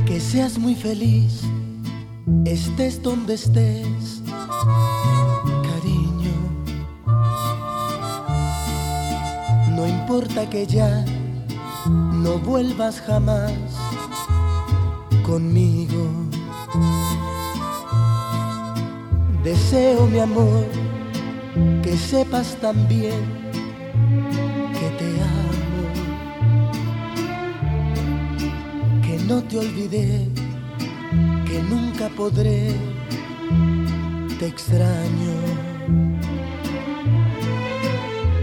[0.05, 1.41] Que seas muy feliz,
[2.45, 4.21] estés donde estés,
[5.63, 6.35] cariño.
[9.75, 11.05] No importa que ya
[11.85, 13.53] no vuelvas jamás
[15.23, 16.07] conmigo.
[19.43, 20.65] Deseo, mi amor,
[21.81, 23.19] que sepas también
[24.71, 25.83] que te amo,
[29.01, 30.27] que no te olvidé,
[31.47, 32.75] que nunca podré,
[34.37, 35.33] te extraño.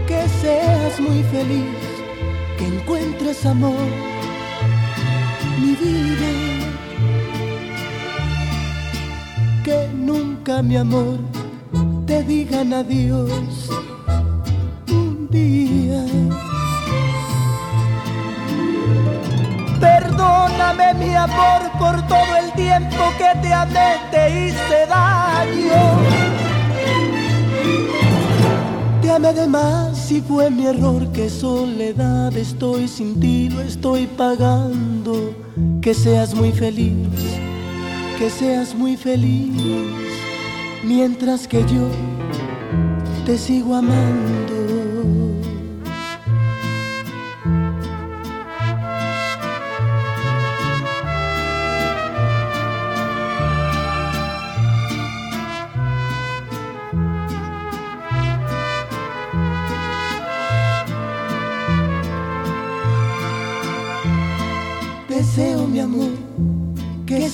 [0.05, 1.77] Que seas muy feliz
[2.57, 3.87] que encuentres amor,
[5.61, 6.58] mi vida.
[10.63, 11.19] Mi amor,
[12.05, 13.69] te digan adiós
[14.89, 16.03] un día.
[19.79, 26.29] Perdóname, mi amor, por todo el tiempo que te amé, te hice daño
[29.19, 35.33] amé de más si fue mi error, que soledad estoy sin ti, lo estoy pagando.
[35.81, 37.07] Que seas muy feliz,
[38.17, 39.51] que seas muy feliz,
[40.83, 41.89] mientras que yo
[43.25, 44.49] te sigo amando.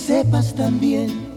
[0.05, 1.34] sepas también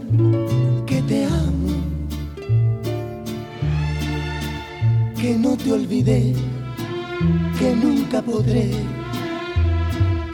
[6.05, 8.71] que nunca podré,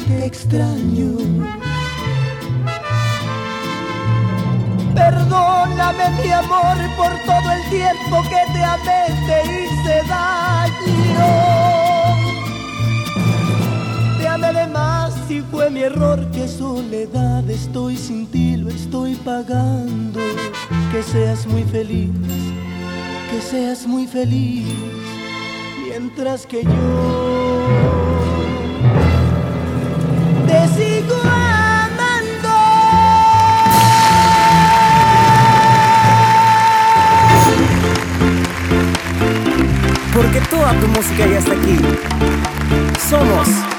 [0.07, 1.17] te extraño.
[4.93, 11.31] Perdóname mi amor por todo el tiempo que te amé, te hice daño.
[14.19, 19.15] Te amé de más si fue mi error, que soledad estoy sin ti, lo estoy
[19.15, 20.19] pagando.
[20.91, 22.11] Que seas muy feliz,
[23.31, 24.67] que seas muy feliz,
[25.97, 26.69] mientras que yo
[30.45, 32.55] te sigo amando.
[40.13, 41.77] Porque toda tu música ya está aquí.
[43.09, 43.74] Somos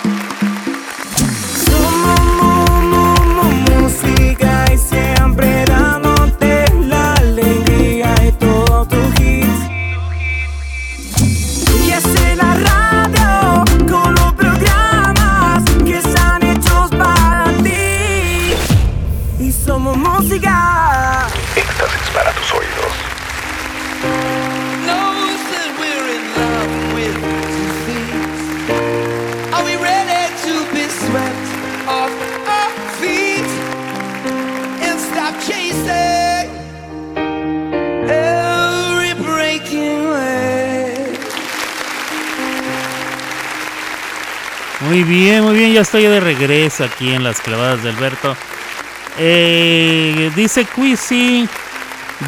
[44.97, 48.35] Muy bien, muy bien, ya estoy de regreso aquí en las clavadas de Alberto.
[49.19, 51.47] Eh, dice Quisi,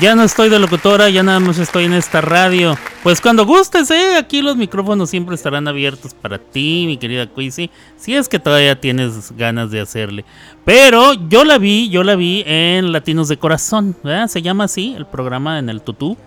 [0.02, 2.76] ya no estoy de locutora, ya nada más estoy en esta radio.
[3.02, 7.70] Pues cuando gustes, eh, aquí los micrófonos siempre estarán abiertos para ti, mi querida Quisi,
[7.96, 10.26] si es que todavía tienes ganas de hacerle.
[10.66, 14.28] Pero yo la vi, yo la vi en Latinos de Corazón, ¿verdad?
[14.28, 16.18] Se llama así el programa en el Tutú.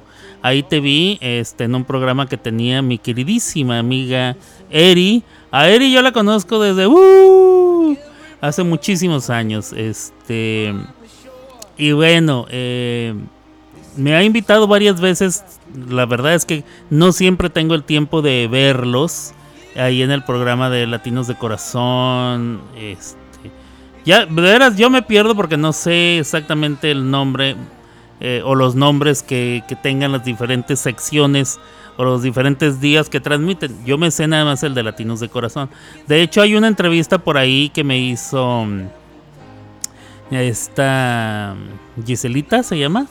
[0.42, 4.36] Ahí te vi este, en un programa que tenía mi queridísima amiga
[4.72, 5.24] Eri.
[5.52, 7.98] A Eri yo la conozco desde uh,
[8.40, 9.74] hace muchísimos años.
[9.74, 10.74] Este
[11.78, 13.14] y bueno, eh,
[13.98, 15.44] me ha invitado varias veces.
[15.90, 19.34] La verdad es que no siempre tengo el tiempo de verlos
[19.76, 22.62] ahí en el programa de Latinos de Corazón.
[22.78, 23.18] Este,
[24.06, 27.56] ya, de veras, yo me pierdo porque no sé exactamente el nombre
[28.22, 31.60] eh, o los nombres que, que tengan las diferentes secciones
[31.98, 33.84] o los diferentes días que transmiten.
[33.86, 35.70] Yo me sé nada más el de Latinos de Corazón.
[36.08, 38.88] De hecho, hay una entrevista por ahí que me hizo mm,
[40.32, 41.56] esta
[41.98, 43.08] mm, Giselita, se llama.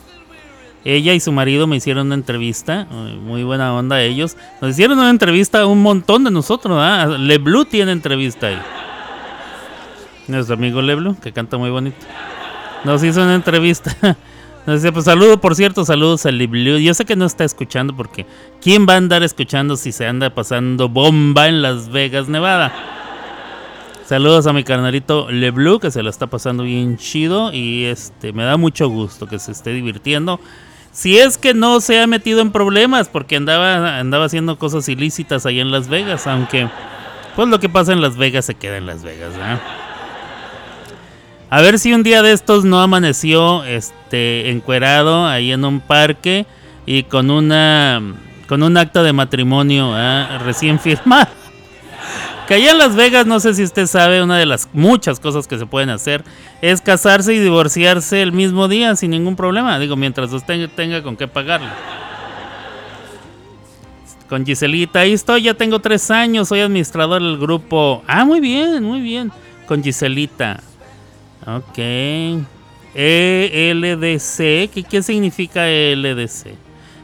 [0.83, 4.35] Ella y su marido me hicieron una entrevista, eh, muy buena onda ellos.
[4.61, 7.17] Nos hicieron una entrevista a un montón de nosotros, ¿verdad?
[7.19, 8.59] Leblu tiene entrevista ahí.
[10.27, 11.97] Nuestro amigo Leblu, que canta muy bonito.
[12.83, 13.95] Nos hizo una entrevista.
[14.65, 16.77] Decía, pues saludo, por cierto, saludos a Leblu.
[16.77, 18.27] Yo sé que no está escuchando porque
[18.61, 22.71] ¿quién va a andar escuchando si se anda pasando bomba en Las Vegas, Nevada?
[24.05, 28.43] Saludos a mi carnalito Leblu, que se lo está pasando bien chido y este me
[28.43, 30.39] da mucho gusto que se esté divirtiendo.
[30.91, 35.45] Si es que no se ha metido en problemas, porque andaba, andaba haciendo cosas ilícitas
[35.45, 36.69] ahí en Las Vegas, aunque
[37.35, 39.61] pues lo que pasa en Las Vegas se queda en Las Vegas, ¿verdad?
[41.53, 46.45] A ver si un día de estos no amaneció este encuerado ahí en un parque
[46.85, 48.01] y con una
[48.47, 50.39] con un acta de matrimonio ¿ah?
[50.45, 51.27] recién firmado.
[52.47, 55.47] Que allá en Las Vegas, no sé si usted sabe, una de las muchas cosas
[55.47, 56.23] que se pueden hacer
[56.61, 59.77] es casarse y divorciarse el mismo día sin ningún problema.
[59.77, 61.69] Digo, mientras usted tenga con qué pagarlo.
[64.27, 68.03] Con Giselita, ahí estoy, ya tengo tres años, soy administrador del grupo.
[68.07, 69.31] Ah, muy bien, muy bien.
[69.65, 70.61] Con Giselita.
[71.45, 71.77] Ok.
[72.93, 74.37] ELDC,
[74.69, 76.55] ¿qué, ¿qué significa ELDC?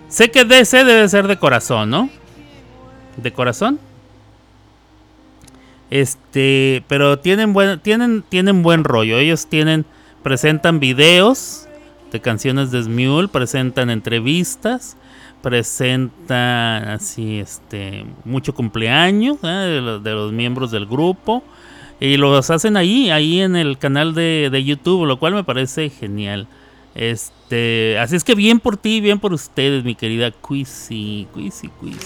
[0.10, 2.10] Sé que DC debe ser de corazón, ¿no?
[3.16, 3.80] ¿De corazón?
[5.90, 9.18] Este, pero tienen buen, tienen, tienen buen rollo.
[9.18, 9.86] Ellos tienen,
[10.24, 11.68] presentan videos
[12.12, 14.98] de canciones de Smule, presentan entrevistas,
[15.42, 20.00] presentan así, este, mucho cumpleaños ¿eh?
[20.04, 21.44] de, los, miembros del grupo
[22.00, 25.90] y los hacen ahí, ahí en el canal de, de YouTube, lo cual me parece
[25.90, 26.48] genial.
[26.96, 31.98] Este, así es que bien por ti, bien por ustedes, mi querida Quizzy, Quizzy, Quizzy.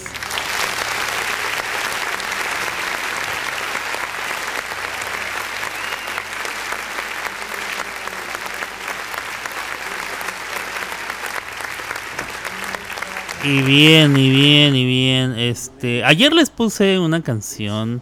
[13.44, 15.38] Y bien, y bien, y bien.
[15.38, 18.00] Este, ayer les puse una canción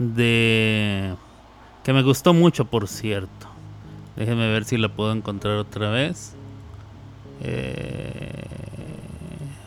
[0.00, 1.14] de
[1.84, 3.46] que me gustó mucho, por cierto.
[4.16, 6.34] Déjenme ver si la puedo encontrar otra vez.
[7.42, 8.44] Eh,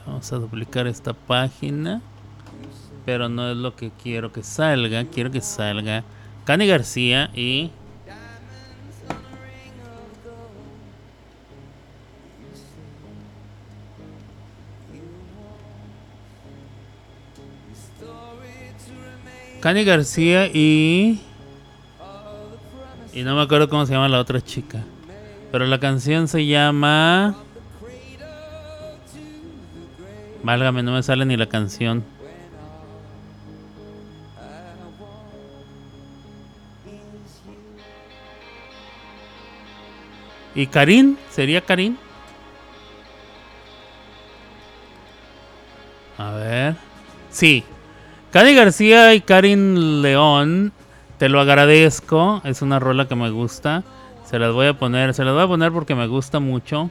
[0.05, 2.01] vamos a duplicar esta página.
[3.05, 5.05] Pero no es lo que quiero que salga.
[5.05, 6.03] Quiero que salga
[6.45, 7.69] Cani García y
[19.63, 21.21] Cani García y.
[23.13, 24.83] Y no me acuerdo cómo se llama la otra chica.
[25.53, 27.37] Pero la canción se llama.
[30.43, 32.03] Válgame, no me sale ni la canción.
[40.55, 41.17] ¿Y Karin?
[41.31, 41.97] ¿Sería Karin?
[46.17, 46.75] A ver.
[47.31, 47.63] Sí,
[48.33, 50.73] Cani García y Karin León,
[51.19, 52.41] te lo agradezco.
[52.43, 53.83] Es una rola que me gusta.
[54.25, 56.89] Se las voy a poner, se las voy a poner porque me gusta mucho.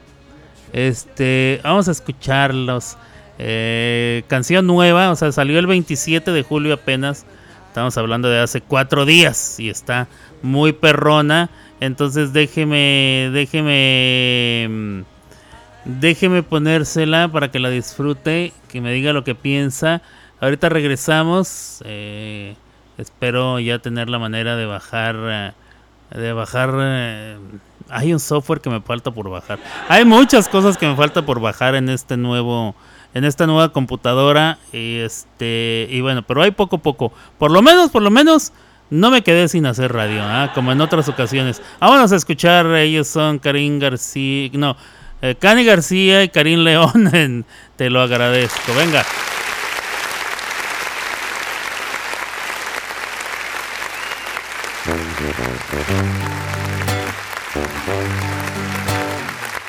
[0.71, 2.95] Este, vamos a escucharlos.
[3.39, 7.25] Eh, canción nueva, o sea, salió el 27 de julio apenas.
[7.67, 10.07] Estamos hablando de hace cuatro días y está
[10.43, 11.49] muy perrona.
[11.81, 15.03] Entonces déjeme, déjeme,
[15.83, 20.01] déjeme ponérsela para que la disfrute, que me diga lo que piensa.
[20.43, 21.81] Ahorita regresamos.
[21.85, 22.55] eh,
[22.97, 25.51] espero ya tener la manera de bajar, eh,
[26.19, 26.73] de bajar.
[26.75, 27.37] eh,
[27.89, 29.57] hay un software que me falta por bajar.
[29.87, 32.75] Hay muchas cosas que me falta por bajar en este nuevo,
[33.13, 34.57] en esta nueva computadora.
[34.73, 37.13] Y este, y bueno, pero hay poco a poco.
[37.37, 38.51] Por lo menos, por lo menos.
[38.89, 40.51] No me quedé sin hacer radio, ¿ah?
[40.53, 41.61] como en otras ocasiones.
[41.79, 44.75] Ah, vamos a escuchar, ellos son Karim García, no,
[45.21, 47.45] eh, Cani García y Karim León,
[47.77, 48.73] Te lo agradezco.
[48.77, 49.03] Venga.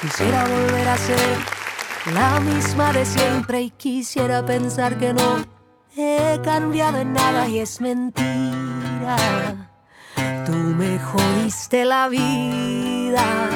[0.00, 1.38] Quisiera volver a ser
[2.12, 5.44] la misma de siempre y quisiera pensar que no
[5.96, 9.16] he cambiado en nada y es mentira.
[10.44, 13.48] Tú me jodiste la vida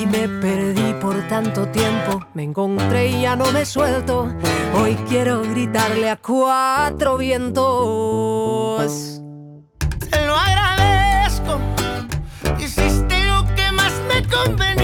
[0.00, 2.24] y me perdí por tanto tiempo.
[2.34, 4.32] Me encontré y ya no me suelto.
[4.74, 9.23] Hoy quiero gritarle a cuatro vientos.
[10.36, 11.58] Agradezco.
[12.58, 14.83] Hiciste lo que más me convenía.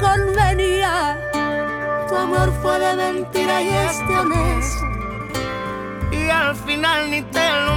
[0.00, 1.18] convenía.
[2.08, 4.86] Tu amor fue de mentira y es de honesto.
[6.12, 7.76] y al final ni te lo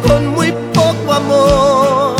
[0.00, 2.16] Con muy poco amor.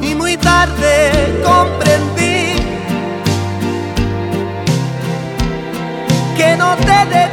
[0.00, 2.56] Y muy tarde comprendí
[6.36, 7.27] que no te debía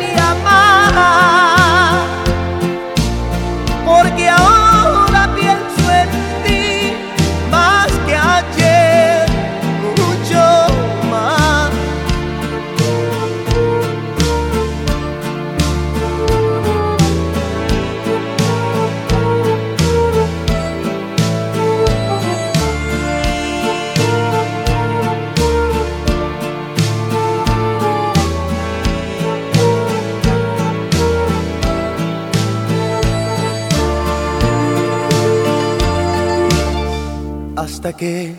[37.97, 38.35] que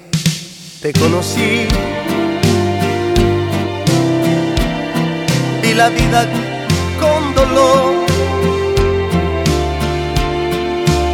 [0.83, 1.67] te conocí,
[5.63, 6.27] vi la vida
[7.01, 7.95] con dolor.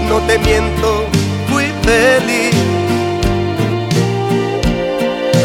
[0.09, 1.07] No te miento,
[1.49, 2.55] fui feliz,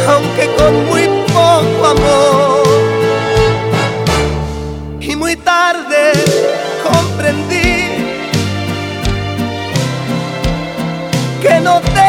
[0.09, 2.67] aunque con muy poco amor.
[4.99, 6.11] Y muy tarde
[6.83, 7.67] comprendí
[11.41, 12.06] que no te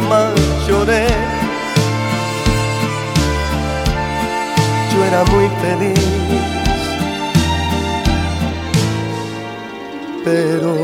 [0.00, 0.34] jamás
[0.66, 1.06] lloré.
[4.92, 6.20] Yo era muy feliz.
[10.24, 10.76] pero,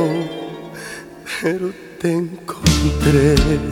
[1.42, 3.65] pero te encontré.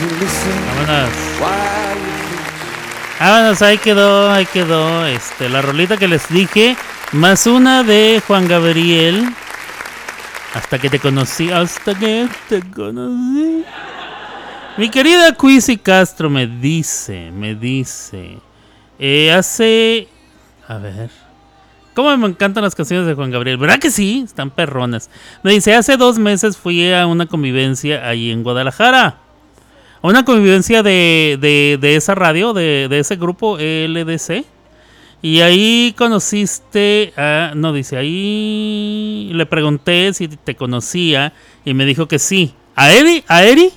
[0.00, 1.10] Vámonos.
[3.18, 5.06] Vámonos, ahí quedó, ahí quedó.
[5.06, 6.76] Este, la rolita que les dije.
[7.12, 9.24] Más una de Juan Gabriel.
[10.54, 13.64] Hasta que te conocí, hasta que te conocí.
[14.76, 18.38] Mi querida Quisi Castro me dice, me dice.
[18.98, 20.08] eh, hace.
[20.68, 21.10] A ver.
[21.94, 23.56] ¿Cómo me encantan las canciones de Juan Gabriel?
[23.56, 24.22] ¿Verdad que sí?
[24.24, 25.10] Están perronas.
[25.42, 29.16] Me dice, hace dos meses fui a una convivencia ahí en Guadalajara.
[30.02, 34.44] Una convivencia de, de, de esa radio, de, de ese grupo LDC.
[35.20, 37.52] Y ahí conociste a...
[37.56, 41.32] No, dice, ahí le pregunté si te conocía
[41.64, 42.54] y me dijo que sí.
[42.76, 43.24] ¿A Eri?
[43.26, 43.72] ¿A Eri?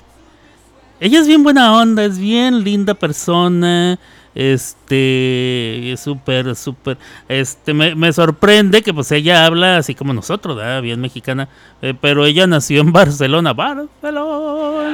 [1.00, 3.98] Ella es bien buena onda, es bien linda persona.
[4.36, 6.98] Este, es súper, súper.
[7.28, 10.82] Este, me, me sorprende que pues ella habla así como nosotros, ¿verdad?
[10.84, 11.50] Bien mexicana.
[11.82, 13.54] eh, pero ella nació en Barcelona.
[13.54, 14.91] Barcelona.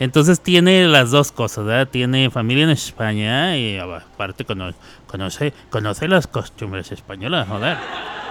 [0.00, 1.86] Entonces tiene las dos cosas, ¿verdad?
[1.88, 4.74] Tiene familia en España y aparte cono-
[5.06, 7.76] conoce, conoce las costumbres españolas, joder.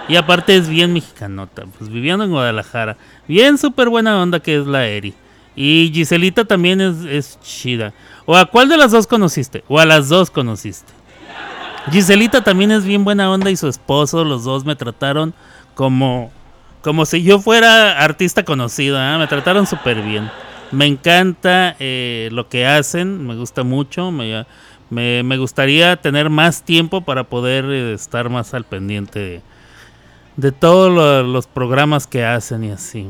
[0.08, 2.96] Y aparte es bien mexicanota, pues viviendo en Guadalajara.
[3.28, 5.14] Bien súper buena onda que es la Eri.
[5.54, 7.92] Y Giselita también es, es chida.
[8.26, 9.62] ¿O a cuál de las dos conociste?
[9.68, 10.92] ¿O a las dos conociste?
[11.92, 15.32] Giselita también es bien buena onda y su esposo, los dos me trataron
[15.74, 16.30] como,
[16.82, 19.18] como si yo fuera artista conocida, ¿eh?
[19.18, 20.30] me trataron súper bien.
[20.72, 24.44] Me encanta eh, lo que hacen, me gusta mucho, me,
[24.90, 29.42] me, gustaría tener más tiempo para poder eh, estar más al pendiente
[30.36, 33.08] de, todos lo- los programas que hacen y así.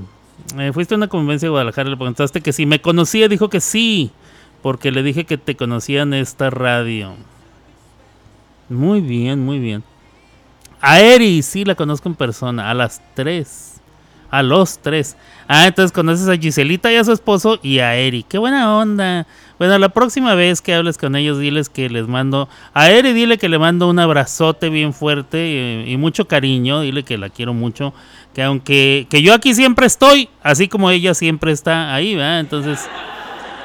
[0.58, 3.60] Eh, fuiste a una convivencia de Guadalajara, le preguntaste que si me conocía, dijo que
[3.60, 4.10] sí,
[4.62, 7.12] porque le dije que te conocía en esta radio.
[8.70, 9.82] Muy bien, muy bien.
[10.80, 13.69] A Eri, sí, la conozco en persona, a las tres.
[14.30, 15.16] A los tres.
[15.48, 18.22] Ah, entonces conoces a Giselita y a su esposo y a Eri.
[18.22, 19.26] Qué buena onda.
[19.58, 22.48] Bueno, la próxima vez que hables con ellos, diles que les mando.
[22.72, 26.82] A Eri, dile que le mando un abrazote bien fuerte y, y mucho cariño.
[26.82, 27.92] Dile que la quiero mucho.
[28.32, 32.38] Que aunque que yo aquí siempre estoy, así como ella siempre está ahí, ¿verdad?
[32.38, 32.88] Entonces,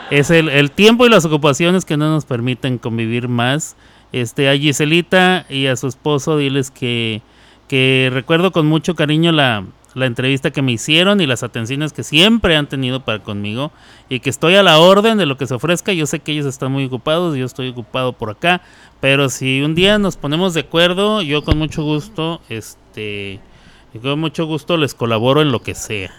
[0.09, 3.75] es el, el tiempo y las ocupaciones que no nos permiten convivir más.
[4.11, 7.21] Este, a Giselita y a su esposo, diles que,
[7.67, 9.65] que recuerdo con mucho cariño la,
[9.95, 13.71] la entrevista que me hicieron y las atenciones que siempre han tenido para conmigo
[14.09, 15.93] y que estoy a la orden de lo que se ofrezca.
[15.93, 18.61] Yo sé que ellos están muy ocupados, yo estoy ocupado por acá,
[18.99, 23.39] pero si un día nos ponemos de acuerdo, yo con mucho gusto, este,
[24.01, 26.11] con mucho gusto les colaboro en lo que sea.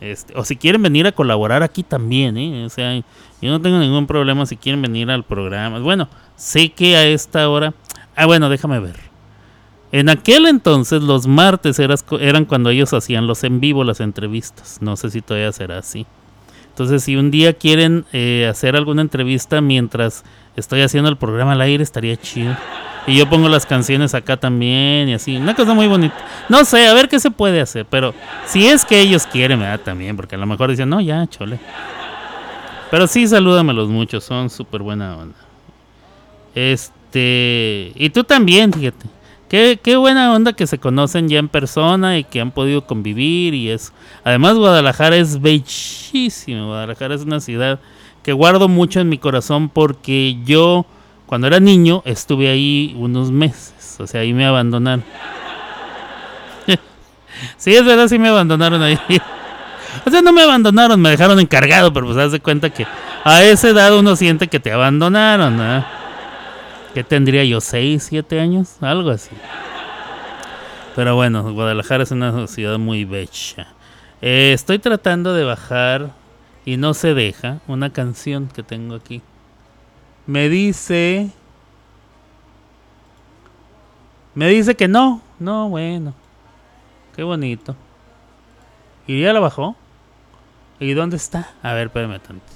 [0.00, 2.64] Este, o si quieren venir a colaborar aquí también, ¿eh?
[2.64, 5.78] O sea, yo no tengo ningún problema si quieren venir al programa.
[5.80, 7.74] Bueno, sé que a esta hora...
[8.14, 9.05] Ah, bueno, déjame ver.
[9.92, 14.78] En aquel entonces los martes eras- eran cuando ellos hacían los en vivo, las entrevistas.
[14.80, 16.06] No sé si todavía será así.
[16.68, 20.24] Entonces, si un día quieren eh, hacer alguna entrevista mientras
[20.56, 22.54] estoy haciendo el programa al aire, estaría chido.
[23.06, 25.36] Y yo pongo las canciones acá también y así.
[25.36, 26.14] Una cosa muy bonita.
[26.50, 27.86] No sé, a ver qué se puede hacer.
[27.88, 28.12] Pero
[28.44, 29.80] si es que ellos quieren, ¿verdad?
[29.80, 30.16] También.
[30.16, 31.58] Porque a lo mejor dicen, no, ya, chole.
[32.90, 34.20] Pero sí, salúdamelos mucho.
[34.20, 35.36] Son súper buena onda.
[36.54, 37.92] Este.
[37.94, 39.06] Y tú también, fíjate.
[39.48, 43.54] Qué, qué buena onda que se conocen ya en persona y que han podido convivir
[43.54, 43.92] y eso.
[44.24, 46.66] Además, Guadalajara es bellísimo.
[46.66, 47.78] Guadalajara es una ciudad
[48.24, 50.84] que guardo mucho en mi corazón porque yo,
[51.26, 53.96] cuando era niño, estuve ahí unos meses.
[54.00, 55.04] O sea, ahí me abandonaron.
[57.56, 58.98] sí, es verdad, sí me abandonaron ahí.
[60.04, 62.86] O sea, no me abandonaron, me dejaron encargado, pero pues haz de cuenta que
[63.24, 65.84] a esa edad uno siente que te abandonaron, ¿no?
[66.96, 67.58] ¿Qué tendría yo?
[67.58, 68.78] ¿6, 7 años?
[68.80, 69.36] Algo así.
[70.94, 73.74] Pero bueno, Guadalajara es una ciudad muy bella.
[74.22, 76.12] Eh, estoy tratando de bajar
[76.64, 79.20] y no se deja una canción que tengo aquí.
[80.26, 81.28] Me dice...
[84.34, 85.20] Me dice que no.
[85.38, 86.14] No, bueno.
[87.14, 87.76] Qué bonito.
[89.06, 89.76] ¿Y ya la bajó?
[90.80, 91.50] ¿Y dónde está?
[91.62, 92.55] A ver, espérame tanto.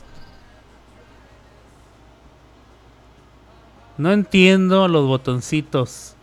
[4.01, 6.15] No entiendo los botoncitos.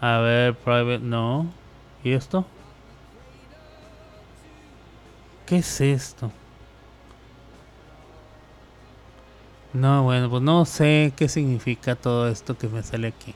[0.00, 1.52] A ver, private, no.
[2.02, 2.46] ¿Y esto?
[5.44, 6.32] ¿Qué es esto?
[9.74, 13.34] No, bueno, pues no sé qué significa todo esto que me sale aquí.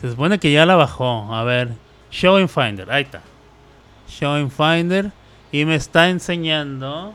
[0.00, 1.34] Se supone que ya la bajó.
[1.34, 1.72] A ver,
[2.08, 3.20] Show in Finder, ahí está.
[4.06, 5.10] Show in Finder.
[5.50, 7.14] Y me está enseñando.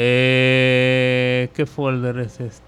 [0.00, 2.62] Eh, ¿Qué folder es este?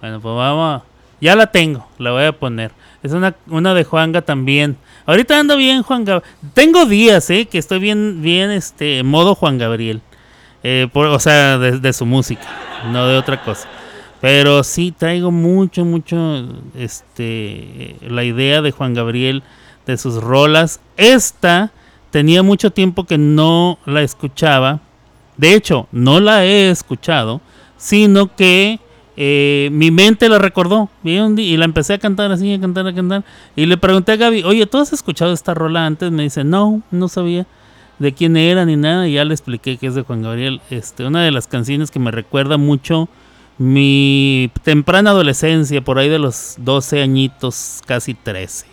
[0.00, 0.82] Bueno, pues vamos.
[1.20, 2.72] Ya la tengo, la voy a poner.
[3.04, 4.76] Es una, una de Juanga también.
[5.06, 6.28] Ahorita ando bien, Juan Gabriel.
[6.52, 10.00] Tengo días, eh, que estoy bien, bien, este, modo Juan Gabriel.
[10.64, 12.42] Eh, por- o sea, de, de su música,
[12.90, 13.68] no de otra cosa.
[14.20, 19.44] Pero sí traigo mucho, mucho, este, la idea de Juan Gabriel,
[19.86, 20.80] de sus rolas.
[20.96, 21.70] Esta
[22.10, 24.80] tenía mucho tiempo que no la escuchaba.
[25.42, 27.40] De hecho, no la he escuchado,
[27.76, 28.78] sino que
[29.16, 30.88] eh, mi mente la recordó.
[31.02, 33.24] Y la empecé a cantar así, a cantar, a cantar.
[33.56, 36.12] Y le pregunté a Gaby, oye, ¿tú has escuchado esta rola antes?
[36.12, 37.44] Me dice, no, no sabía
[37.98, 39.08] de quién era ni nada.
[39.08, 40.60] Y ya le expliqué que es de Juan Gabriel.
[40.70, 43.08] Este, una de las canciones que me recuerda mucho
[43.58, 48.66] mi temprana adolescencia, por ahí de los 12 añitos, casi 13.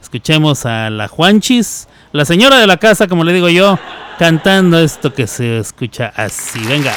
[0.00, 3.78] Escuchemos a la Juanchis, la señora de la casa, como le digo yo,
[4.18, 6.60] cantando esto que se escucha así.
[6.66, 6.92] Venga.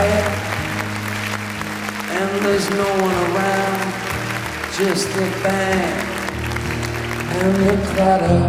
[0.00, 0.26] Quiet
[2.16, 3.80] and there's no one around.
[4.78, 6.08] Just the band
[7.38, 8.42] and the clatter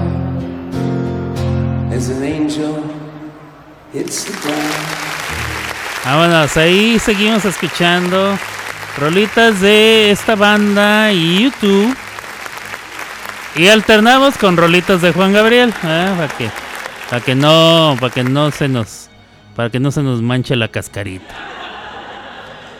[1.96, 2.84] as an angel
[3.92, 4.76] hits the ground.
[6.06, 8.38] Vámonos, ahí seguimos escuchando
[8.98, 11.96] rolitas de esta banda y YouTube.
[13.56, 16.14] Y alternamos con rolitas de Juan Gabriel, ¿eh?
[16.18, 16.50] para que
[17.10, 19.11] para que no para que no se nos
[19.62, 21.36] para que no se nos manche la cascarita.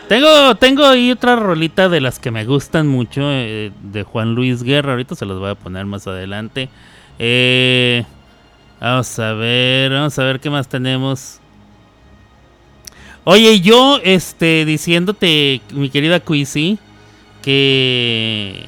[0.08, 4.64] Tengo tengo ahí otra rolita de las que me gustan mucho eh, de Juan Luis
[4.64, 6.68] Guerra, ahorita se las voy a poner más adelante.
[7.20, 8.04] Eh,
[8.80, 11.38] vamos a ver, vamos a ver qué más tenemos.
[13.22, 16.80] Oye, yo, este, diciéndote, mi querida Quisi,
[17.42, 18.66] que.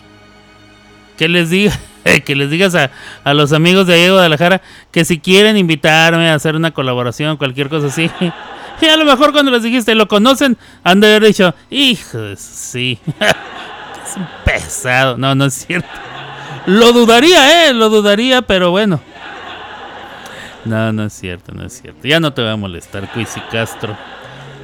[1.17, 1.77] Que les diga.
[2.25, 2.91] Que les digas a,
[3.25, 7.37] a los amigos de ahí de Guadalajara que si quieren invitarme a hacer una colaboración,
[7.37, 8.11] cualquier cosa así.
[8.81, 12.99] Y a lo mejor cuando les dijiste, lo conocen, han de haber dicho, hijos, sí.
[14.05, 15.17] es un pesado.
[15.17, 15.89] No, no es cierto.
[16.67, 19.01] Lo dudaría, eh, lo dudaría, pero bueno.
[20.65, 22.07] No, no es cierto, no es cierto.
[22.07, 23.97] Ya no te voy a molestar, Quisi Castro.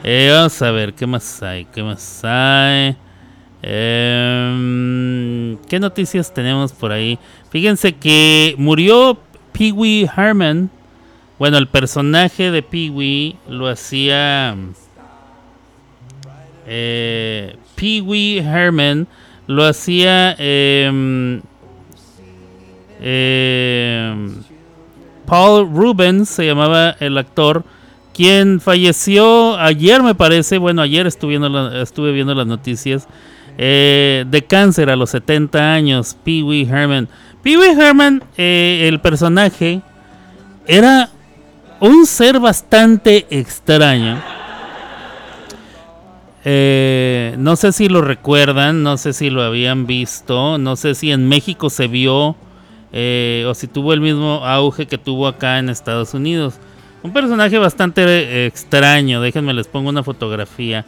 [0.03, 1.67] Eh, vamos a ver, ¿qué más hay?
[1.67, 2.97] ¿Qué más hay?
[3.63, 7.19] Em, ¿Qué noticias tenemos por ahí?
[7.51, 9.19] Fíjense que murió
[9.53, 10.71] Pee Wee Herman.
[11.39, 14.57] Bueno, el personaje de Pee Wee lo hacía.
[16.67, 19.07] Eh, Pee Wee Herman
[19.47, 20.35] lo hacía.
[20.39, 21.41] em,
[25.27, 27.65] Paul Rubens se llamaba el actor,
[28.13, 30.59] quien falleció ayer, me parece.
[30.59, 31.37] Bueno, ayer estuve
[31.81, 33.07] estuve viendo las noticias.
[33.63, 37.11] Eh, de cáncer a los 70 años, Pee Wee Herman.
[37.43, 39.83] Pee Wee Herman, eh, el personaje,
[40.67, 41.11] era
[41.79, 44.19] un ser bastante extraño.
[46.47, 51.13] Eh, no sé si lo recuerdan, no sé si lo habían visto, no sé si
[51.13, 52.37] en México se vio
[52.95, 56.55] eh, o si tuvo el mismo auge que tuvo acá en Estados Unidos.
[57.03, 60.87] Un personaje bastante eh, extraño, déjenme les pongo una fotografía.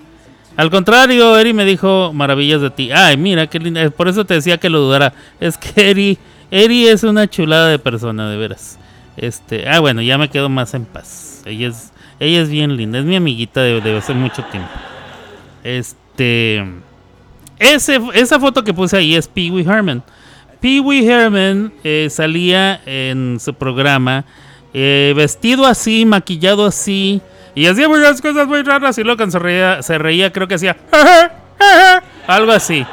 [0.57, 2.91] Al contrario, Eri me dijo maravillas de ti.
[2.93, 3.89] Ay, mira, qué linda.
[3.91, 5.15] Por eso te decía que lo dudara.
[5.41, 6.19] Es que Eri,
[6.51, 8.79] Eri es una chulada de persona, de veras.
[9.17, 11.43] Este, ah, bueno, ya me quedo más en paz.
[11.47, 14.71] Ella es, ella es bien linda, es mi amiguita de, de hace mucho tiempo.
[15.65, 16.65] Este,
[17.59, 20.03] ese, esa foto que puse ahí es Pee Wee Herman.
[20.61, 24.25] Pee Wee Herman eh, salía en su programa
[24.75, 27.21] eh, vestido así, maquillado así,
[27.55, 28.97] y hacía muchas cosas muy raras.
[28.99, 30.77] Y cuando se reía, se reía creo que hacía
[32.27, 32.87] algo así.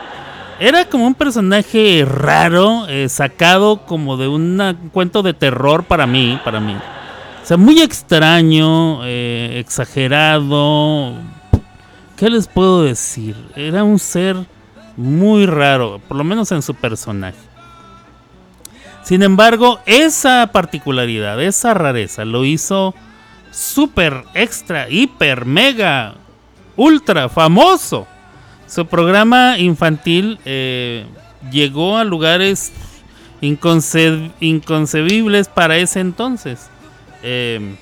[0.59, 6.37] Era como un personaje raro, eh, sacado como de un cuento de terror para mí,
[6.43, 6.75] para mí.
[7.45, 11.13] sea, muy extraño, eh, exagerado.
[12.17, 13.37] ¿Qué les puedo decir?
[13.55, 14.35] Era un ser
[14.97, 17.37] muy raro, por lo menos en su personaje.
[19.01, 22.93] Sin embargo, esa particularidad, esa rareza, lo hizo
[23.51, 26.15] súper, extra, hiper, mega,
[26.75, 28.07] ultra famoso.
[28.67, 31.05] Su programa infantil eh,
[31.51, 32.71] llegó a lugares
[33.41, 36.69] inconce- inconcebibles para ese entonces.
[37.23, 37.75] Eh,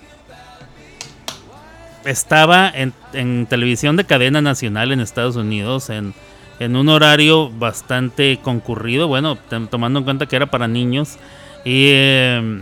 [2.05, 6.13] estaba en, en televisión de cadena nacional en Estados Unidos en,
[6.59, 9.37] en un horario bastante concurrido, bueno,
[9.69, 11.17] tomando en cuenta que era para niños.
[11.65, 12.61] Y, eh,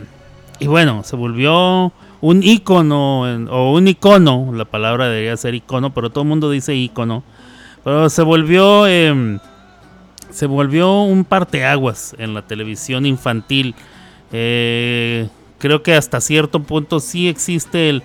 [0.60, 1.93] y bueno, se volvió
[2.26, 3.21] un icono
[3.51, 7.23] o un icono, la palabra debería ser icono, pero todo el mundo dice icono.
[7.84, 9.38] Pero se volvió eh,
[10.32, 13.76] se volvió un parteaguas en la televisión infantil.
[14.32, 18.03] Eh, creo que hasta cierto punto sí existe el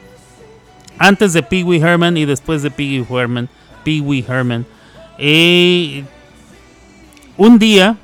[0.99, 3.49] antes de Pee Herman y después de Pee Herman.
[3.85, 4.67] Pee Wee Herman.
[5.17, 6.05] Eh,
[7.39, 7.97] un día,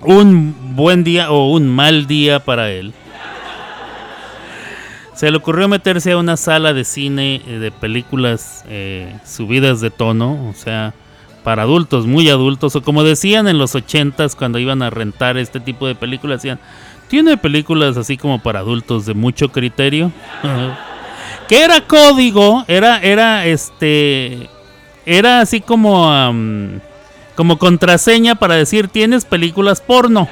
[0.00, 2.94] un buen día o un mal día para él.
[5.16, 9.90] Se le ocurrió meterse a una sala de cine eh, de películas eh, subidas de
[9.90, 10.92] tono, o sea,
[11.42, 15.58] para adultos, muy adultos, o como decían en los ochentas cuando iban a rentar este
[15.58, 16.60] tipo de películas, decían,
[17.08, 20.12] tiene películas así como para adultos de mucho criterio.
[21.48, 24.50] que era código, era, era este,
[25.06, 26.10] era así como,
[27.36, 30.28] como contraseña para decir tienes películas porno.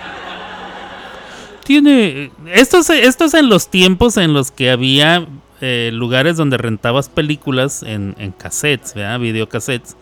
[1.64, 5.26] Tiene, esto es, en los tiempos en los que había
[5.60, 9.96] eh, lugares donde rentabas películas en, en cassettes, videocassettes.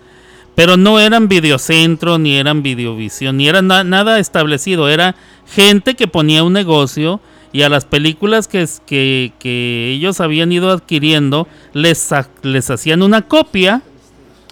[0.54, 4.88] Pero no eran videocentro, ni eran videovisión, ni era na- nada establecido.
[4.88, 5.14] Era
[5.46, 7.20] gente que ponía un negocio
[7.52, 12.10] y a las películas que, que, que ellos habían ido adquiriendo les,
[12.42, 13.82] les hacían una copia.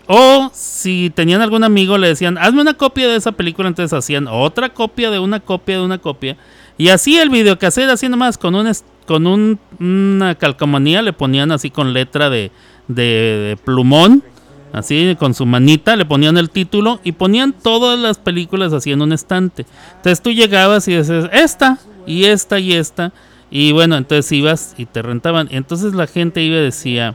[0.07, 4.27] O si tenían algún amigo le decían, hazme una copia de esa película, entonces hacían
[4.27, 6.37] otra copia de una copia de una copia.
[6.81, 8.73] Y así el videocassette, así nomás, con, un,
[9.07, 12.51] con un- una calcomanía le ponían así con letra de,
[12.89, 14.23] de- de plumón,
[14.73, 19.03] así con su manita, le ponían el título y ponían todas las películas así en
[19.03, 19.67] un estante.
[19.97, 21.77] Entonces tú llegabas y decías, esta,
[22.07, 23.13] y esta, y esta.
[23.51, 25.49] Y bueno, entonces ibas y te rentaban.
[25.51, 27.15] Entonces la gente iba y decía,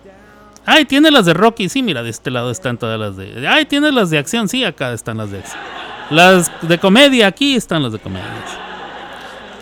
[0.67, 3.47] ay, tiene las de Rocky, sí, mira, de este lado están todas las de...
[3.47, 5.59] Ay, tiene las de acción, sí, acá están las de acción.
[6.11, 8.25] Las de comedia, aquí están las de comedia.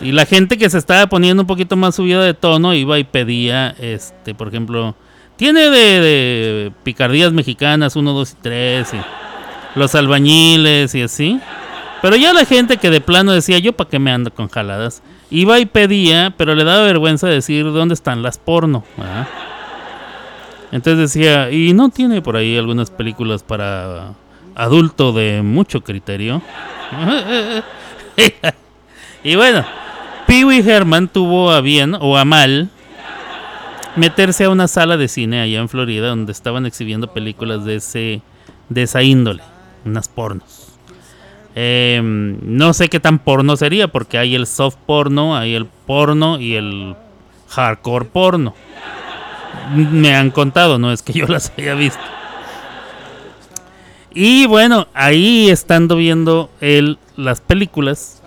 [0.00, 3.04] Y la gente que se estaba poniendo un poquito más subida de tono iba y
[3.04, 4.94] pedía, este, por ejemplo,
[5.36, 8.96] tiene de, picardías mexicanas 1, 2 y 3, y
[9.78, 11.40] los albañiles y así.
[12.02, 15.02] Pero ya la gente que de plano decía, yo para qué me ando con jaladas,
[15.30, 18.84] iba y pedía, pero le daba vergüenza decir dónde están las porno.
[20.70, 24.12] Entonces decía, y no tiene por ahí algunas películas para
[24.54, 26.42] adulto de mucho criterio.
[29.24, 29.64] y bueno,
[30.26, 32.70] Pee Wee Herman tuvo a bien o a mal
[33.96, 38.22] meterse a una sala de cine allá en Florida donde estaban exhibiendo películas de ese
[38.68, 39.42] de esa índole,
[39.84, 40.72] unas pornos.
[41.54, 46.40] Eh, no sé qué tan porno sería porque hay el soft porno, hay el porno
[46.40, 46.96] y el
[47.48, 48.54] hardcore porno.
[49.74, 52.02] Me han contado, no es que yo las haya visto.
[54.12, 58.22] Y bueno, ahí estando viendo él las películas,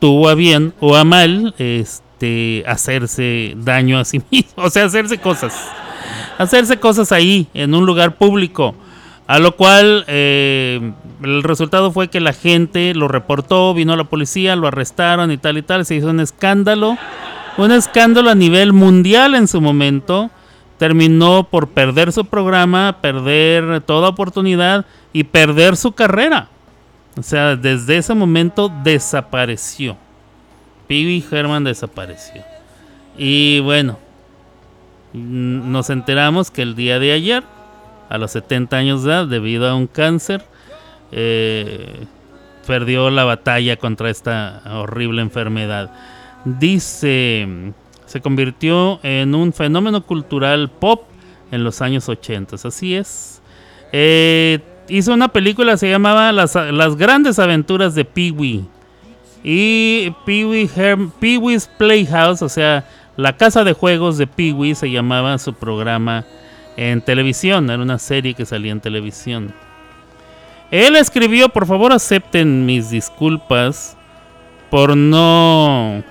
[0.00, 5.18] tuvo a bien o a mal este hacerse daño a sí mismo, o sea, hacerse
[5.18, 5.54] cosas.
[6.38, 8.74] Hacerse cosas ahí, en un lugar público.
[9.26, 10.92] A lo cual eh,
[11.22, 15.56] el resultado fue que la gente lo reportó, vino la policía, lo arrestaron y tal
[15.56, 15.86] y tal.
[15.86, 16.96] Se hizo un escándalo.
[17.56, 20.30] Un escándalo a nivel mundial en su momento.
[20.78, 26.48] Terminó por perder su programa, perder toda oportunidad y perder su carrera.
[27.16, 29.96] O sea, desde ese momento desapareció.
[30.86, 32.42] Pee Herman desapareció.
[33.18, 33.98] Y bueno,
[35.14, 37.42] n- nos enteramos que el día de ayer,
[38.08, 40.44] a los 70 años de edad, debido a un cáncer,
[41.12, 42.06] eh,
[42.66, 45.90] perdió la batalla contra esta horrible enfermedad.
[46.44, 47.46] Dice,
[48.06, 51.02] se convirtió en un fenómeno cultural pop
[51.50, 52.56] en los años 80.
[52.64, 53.42] Así es.
[53.92, 54.60] Eh,
[54.90, 58.64] hizo una película, se llamaba Las, Las grandes aventuras de Pee-Wee.
[59.42, 62.84] Y Pee-Wee's Playhouse, o sea,
[63.16, 66.24] la casa de juegos de Pee-Wee se llamaba su programa
[66.76, 67.70] en televisión.
[67.70, 69.54] Era una serie que salía en televisión.
[70.70, 73.96] Él escribió, por favor acepten mis disculpas
[74.70, 76.04] por no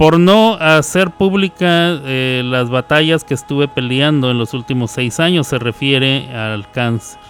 [0.00, 5.46] por no hacer pública eh, las batallas que estuve peleando en los últimos seis años,
[5.46, 7.20] se refiere al cáncer.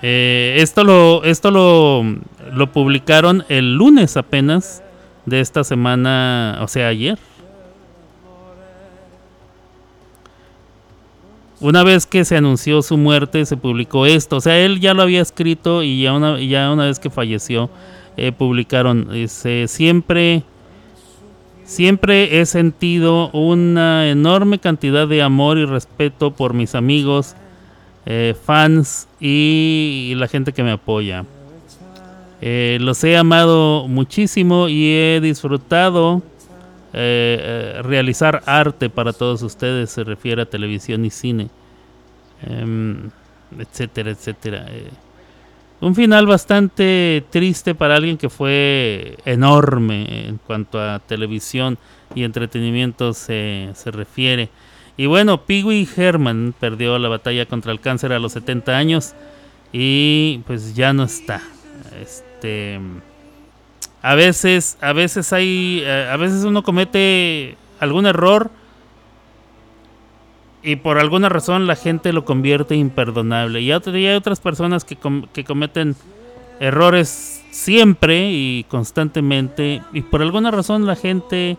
[0.00, 2.04] Eh, esto lo, esto lo,
[2.52, 4.84] lo publicaron el lunes apenas
[5.26, 7.18] de esta semana, o sea, ayer.
[11.58, 14.36] Una vez que se anunció su muerte, se publicó esto.
[14.36, 17.70] O sea, él ya lo había escrito y ya una, ya una vez que falleció,
[18.18, 19.08] eh, publicaron.
[19.66, 20.42] siempre,
[21.64, 27.34] siempre he sentido una enorme cantidad de amor y respeto por mis amigos,
[28.06, 31.24] eh, fans y, la gente que me apoya.
[32.40, 36.22] Eh, los he amado muchísimo y he disfrutado
[36.94, 41.50] eh, eh, realizar arte para todos ustedes, se refiere a televisión y cine,
[42.46, 43.10] em,
[43.58, 44.66] etcétera, etcétera.
[45.80, 51.78] Un final bastante triste para alguien que fue enorme en cuanto a televisión
[52.14, 54.48] y entretenimiento se, se refiere.
[54.96, 59.14] Y bueno, Pee Herman perdió la batalla contra el cáncer a los 70 años
[59.72, 61.40] y pues ya no está.
[62.02, 62.80] Este
[64.02, 68.50] a veces, a veces hay, eh, a veces uno comete algún error
[70.62, 73.60] y por alguna razón la gente lo convierte imperdonable.
[73.60, 74.96] Y hay otras personas que,
[75.32, 75.96] que cometen
[76.60, 81.56] errores siempre y constantemente y por alguna razón la gente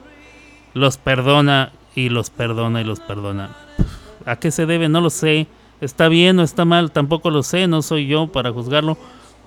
[0.73, 3.55] los perdona y los perdona y los perdona.
[4.25, 4.89] ¿A qué se debe?
[4.89, 5.47] No lo sé.
[5.81, 6.91] ¿Está bien o está mal?
[6.91, 8.97] Tampoco lo sé, no soy yo para juzgarlo.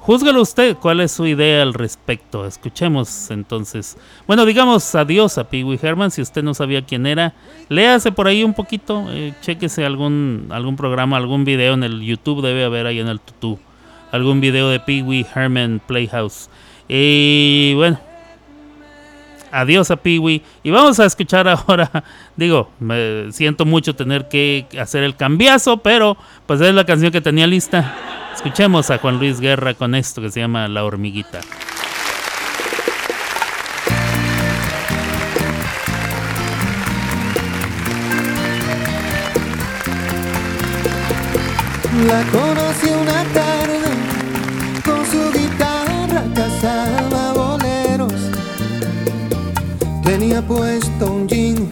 [0.02, 2.44] Júzgalo usted, ¿cuál es su idea al respecto?
[2.44, 3.96] Escuchemos entonces.
[4.26, 7.34] Bueno, digamos adiós a Pee Wee Herman, si usted no sabía quién era.
[7.68, 12.42] Léase por ahí un poquito, eh, chequese algún, algún programa, algún video en el YouTube,
[12.42, 13.60] debe haber ahí en el tutú.
[14.10, 16.50] Algún video de Pee Wee Herman Playhouse.
[16.88, 18.00] Y bueno,
[19.52, 20.42] adiós a Wee.
[20.62, 21.90] Y vamos a escuchar ahora,
[22.36, 27.20] digo, me siento mucho tener que hacer el cambiazo, pero pues es la canción que
[27.20, 27.94] tenía lista.
[28.34, 31.40] Escuchemos a Juan Luis Guerra con esto que se llama La hormiguita.
[42.06, 42.24] La
[50.22, 51.68] Tenía puesto un jean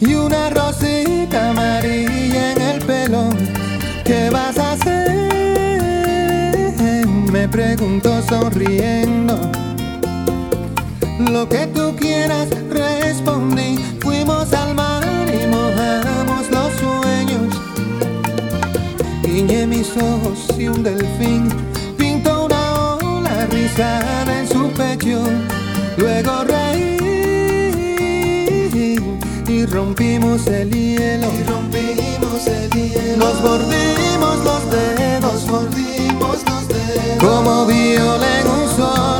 [0.00, 3.30] y una rosita amarilla en el pelo.
[4.04, 5.12] ¿Qué vas a hacer?
[7.30, 9.38] Me preguntó sonriendo.
[11.30, 13.78] Lo que tú quieras, respondí.
[14.00, 17.54] Fuimos al mar y mojamos los sueños.
[19.22, 21.48] Guiñé mis ojos y un delfín
[21.96, 25.22] pintó una ola rizada en su pecho.
[25.96, 27.05] Luego reí
[29.76, 31.26] rompimos el hielo.
[31.38, 33.16] Y rompimos el hielo.
[33.18, 37.18] Nos mordimos los dedos, mordimos los dedos.
[37.20, 39.15] Como viola en un solo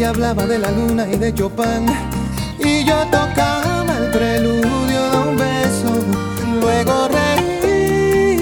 [0.00, 1.84] Ella hablaba de la luna y de Chopin,
[2.58, 5.92] y yo tocaba el preludio de un beso.
[6.58, 8.32] Luego reí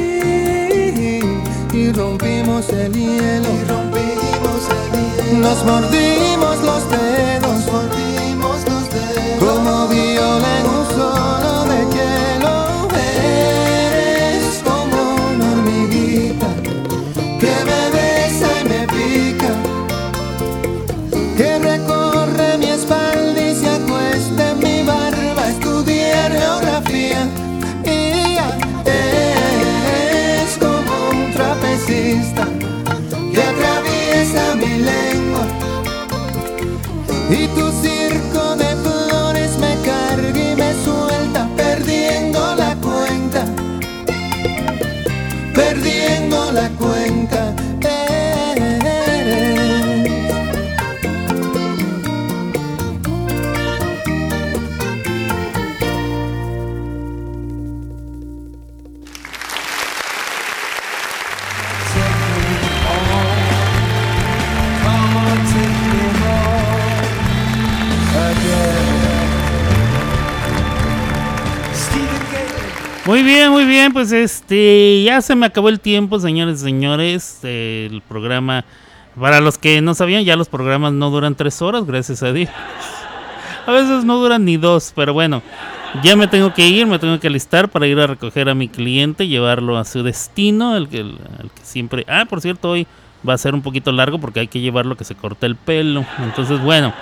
[1.72, 3.48] y rompimos el hielo.
[3.50, 5.40] Y rompimos el hielo.
[5.40, 9.40] Nos mordimos los dedos, mordimos los dedos.
[9.40, 10.58] Como viola
[73.98, 78.64] pues este, ya se me acabó el tiempo, señores y señores, el programa,
[79.18, 82.48] para los que no sabían, ya los programas no duran tres horas, gracias a Dios.
[83.66, 85.42] A veces no duran ni dos, pero bueno,
[86.04, 88.68] ya me tengo que ir, me tengo que alistar para ir a recoger a mi
[88.68, 91.18] cliente, llevarlo a su destino, el que, el,
[91.52, 92.04] que siempre...
[92.06, 92.86] Ah, por cierto, hoy
[93.28, 96.06] va a ser un poquito largo porque hay que llevarlo que se corte el pelo.
[96.20, 96.94] Entonces, bueno.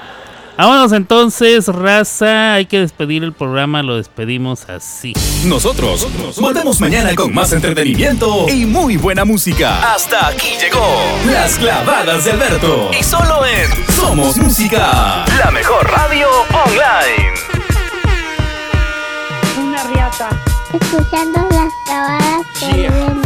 [0.56, 2.54] Vámonos entonces, raza.
[2.54, 5.12] Hay que despedir el programa, lo despedimos así.
[5.44, 6.06] Nosotros
[6.40, 9.94] volvemos mañana con más entretenimiento y muy buena música.
[9.94, 10.80] Hasta aquí llegó
[11.26, 12.90] Las Clavadas de Alberto.
[12.98, 16.28] Y solo en Somos Música, la mejor radio
[16.64, 17.34] online.
[19.60, 20.30] Una riata.
[20.72, 23.25] Escuchando las clavadas del viento.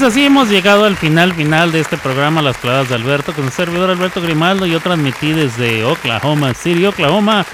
[0.00, 3.44] Pues así hemos llegado al final final de este programa Las Clavadas de Alberto con
[3.44, 4.64] el servidor Alberto Grimaldo.
[4.64, 7.44] Yo transmití desde Oklahoma City, Oklahoma.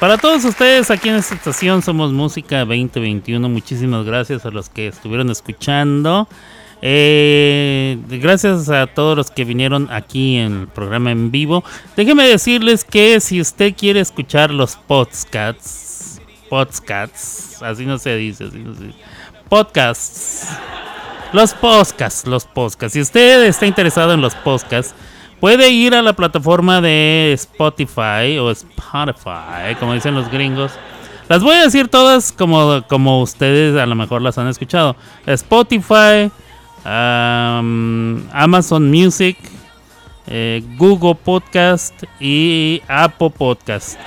[0.00, 3.48] Para todos ustedes aquí en esta estación somos Música 2021.
[3.48, 6.28] Muchísimas gracias a los que estuvieron escuchando.
[6.82, 11.64] Eh, gracias a todos los que vinieron aquí en el programa en vivo.
[11.96, 16.20] Déjeme decirles que si usted quiere escuchar los podcasts,
[16.50, 18.98] podcasts, así no se dice, así no se dice,
[19.48, 20.48] podcasts,
[21.34, 22.92] los podcasts, los podcasts.
[22.92, 24.94] Si usted está interesado en los podcasts,
[25.40, 30.70] puede ir a la plataforma de Spotify o Spotify, como dicen los gringos.
[31.28, 34.94] Las voy a decir todas como, como ustedes a lo mejor las han escuchado.
[35.26, 36.30] Spotify,
[36.84, 39.36] Amazon Music,
[40.28, 43.98] eh, Google Podcast y Apple Podcast.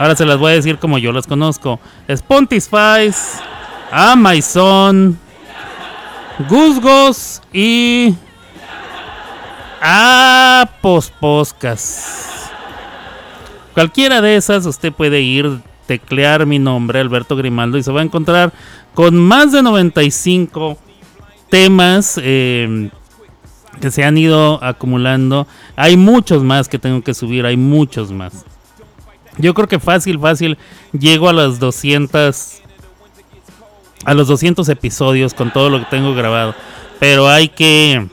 [0.00, 1.78] Ahora se las voy a decir como yo las conozco.
[2.08, 3.12] Spotify,
[3.92, 5.16] Amazon,
[6.48, 8.14] Guzgos y
[9.80, 12.50] Apple Podcast.
[13.74, 18.04] Cualquiera de esas usted puede ir, teclear mi nombre, Alberto Grimaldo, y se va a
[18.04, 18.52] encontrar
[18.94, 20.78] con más de 95
[21.50, 22.90] temas eh,
[23.80, 25.46] que se han ido acumulando.
[25.76, 28.46] Hay muchos más que tengo que subir, hay muchos más.
[29.36, 30.58] Yo creo que fácil, fácil,
[30.92, 32.59] llego a las 200,
[34.04, 36.54] a los 200 episodios con todo lo que tengo grabado.
[36.98, 38.06] Pero hay que,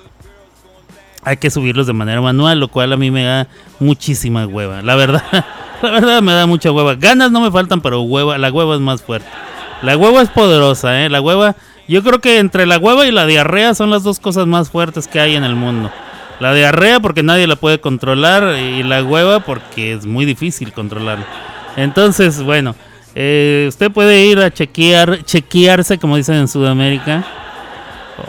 [1.23, 3.47] hay que subirlos de manera manual, lo cual a mí me da
[3.79, 4.81] muchísima hueva.
[4.81, 5.23] La verdad,
[5.81, 6.95] la verdad me da mucha hueva.
[6.95, 9.27] Ganas no me faltan, pero hueva, la hueva es más fuerte.
[9.81, 11.09] La hueva es poderosa, ¿eh?
[11.09, 11.55] La hueva,
[11.87, 15.07] yo creo que entre la hueva y la diarrea son las dos cosas más fuertes
[15.07, 15.91] que hay en el mundo.
[16.39, 21.25] La diarrea porque nadie la puede controlar y la hueva porque es muy difícil controlarla.
[21.75, 22.75] Entonces, bueno,
[23.19, 27.25] eh, usted puede ir a chequear, chequearse como dicen en Sudamérica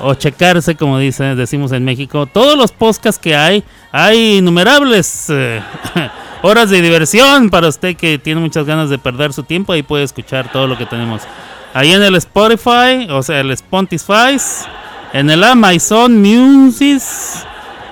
[0.00, 2.24] o checarse como dice, decimos en México.
[2.24, 3.62] Todos los podcasts que hay,
[3.92, 5.60] hay innumerables eh,
[6.42, 9.74] horas de diversión para usted que tiene muchas ganas de perder su tiempo.
[9.74, 11.20] Ahí puede escuchar todo lo que tenemos.
[11.74, 14.38] Ahí en el Spotify, o sea, el Spotify,
[15.12, 17.02] en el Amazon Music,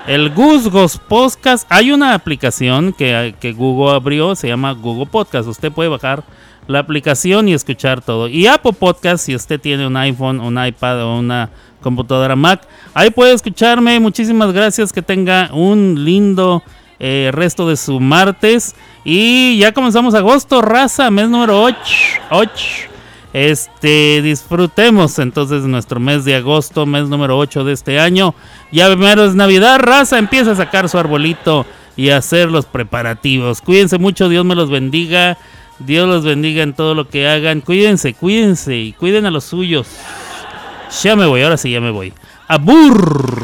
[0.07, 1.67] el Guzgos Podcast.
[1.69, 5.47] Hay una aplicación que, que Google abrió, se llama Google Podcast.
[5.47, 6.23] Usted puede bajar
[6.67, 8.27] la aplicación y escuchar todo.
[8.27, 11.49] Y Apple Podcast, si usted tiene un iPhone, un iPad o una
[11.81, 12.61] computadora Mac,
[12.93, 13.99] ahí puede escucharme.
[13.99, 14.91] Muchísimas gracias.
[14.91, 16.61] Que tenga un lindo
[16.99, 18.75] eh, resto de su martes.
[19.03, 21.77] Y ya comenzamos agosto, raza, mes número 8.
[22.31, 22.51] 8.
[23.33, 28.33] Este, disfrutemos entonces nuestro mes de agosto, mes número 8 de este año.
[28.71, 31.65] Ya primero es Navidad, raza, empieza a sacar su arbolito
[31.95, 33.61] y a hacer los preparativos.
[33.61, 35.37] Cuídense mucho, Dios me los bendiga.
[35.79, 37.61] Dios los bendiga en todo lo que hagan.
[37.61, 39.87] Cuídense, cuídense y cuiden a los suyos.
[41.03, 42.13] Ya me voy, ahora sí, ya me voy.
[42.47, 43.43] ¡Abur!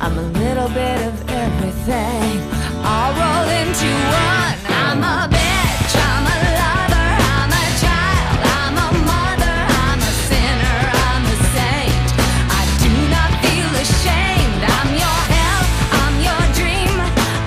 [0.00, 2.40] I'm a little bit of everything.
[2.86, 4.56] All rolled into one.
[4.70, 5.92] I'm a bitch.
[6.08, 7.10] I'm a lover.
[7.34, 8.38] I'm a child.
[8.58, 9.56] I'm a mother.
[9.82, 10.78] I'm a sinner.
[11.10, 12.08] I'm a saint.
[12.60, 14.62] I do not feel ashamed.
[14.78, 15.62] I'm your hell.
[16.00, 16.94] I'm your dream.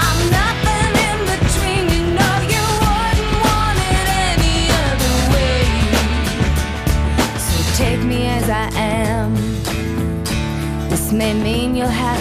[0.07, 1.84] I'm nothing in between.
[1.95, 5.64] You know you wouldn't want it any other way.
[7.48, 9.40] So take me as I am.
[10.90, 12.20] This may mean you'll have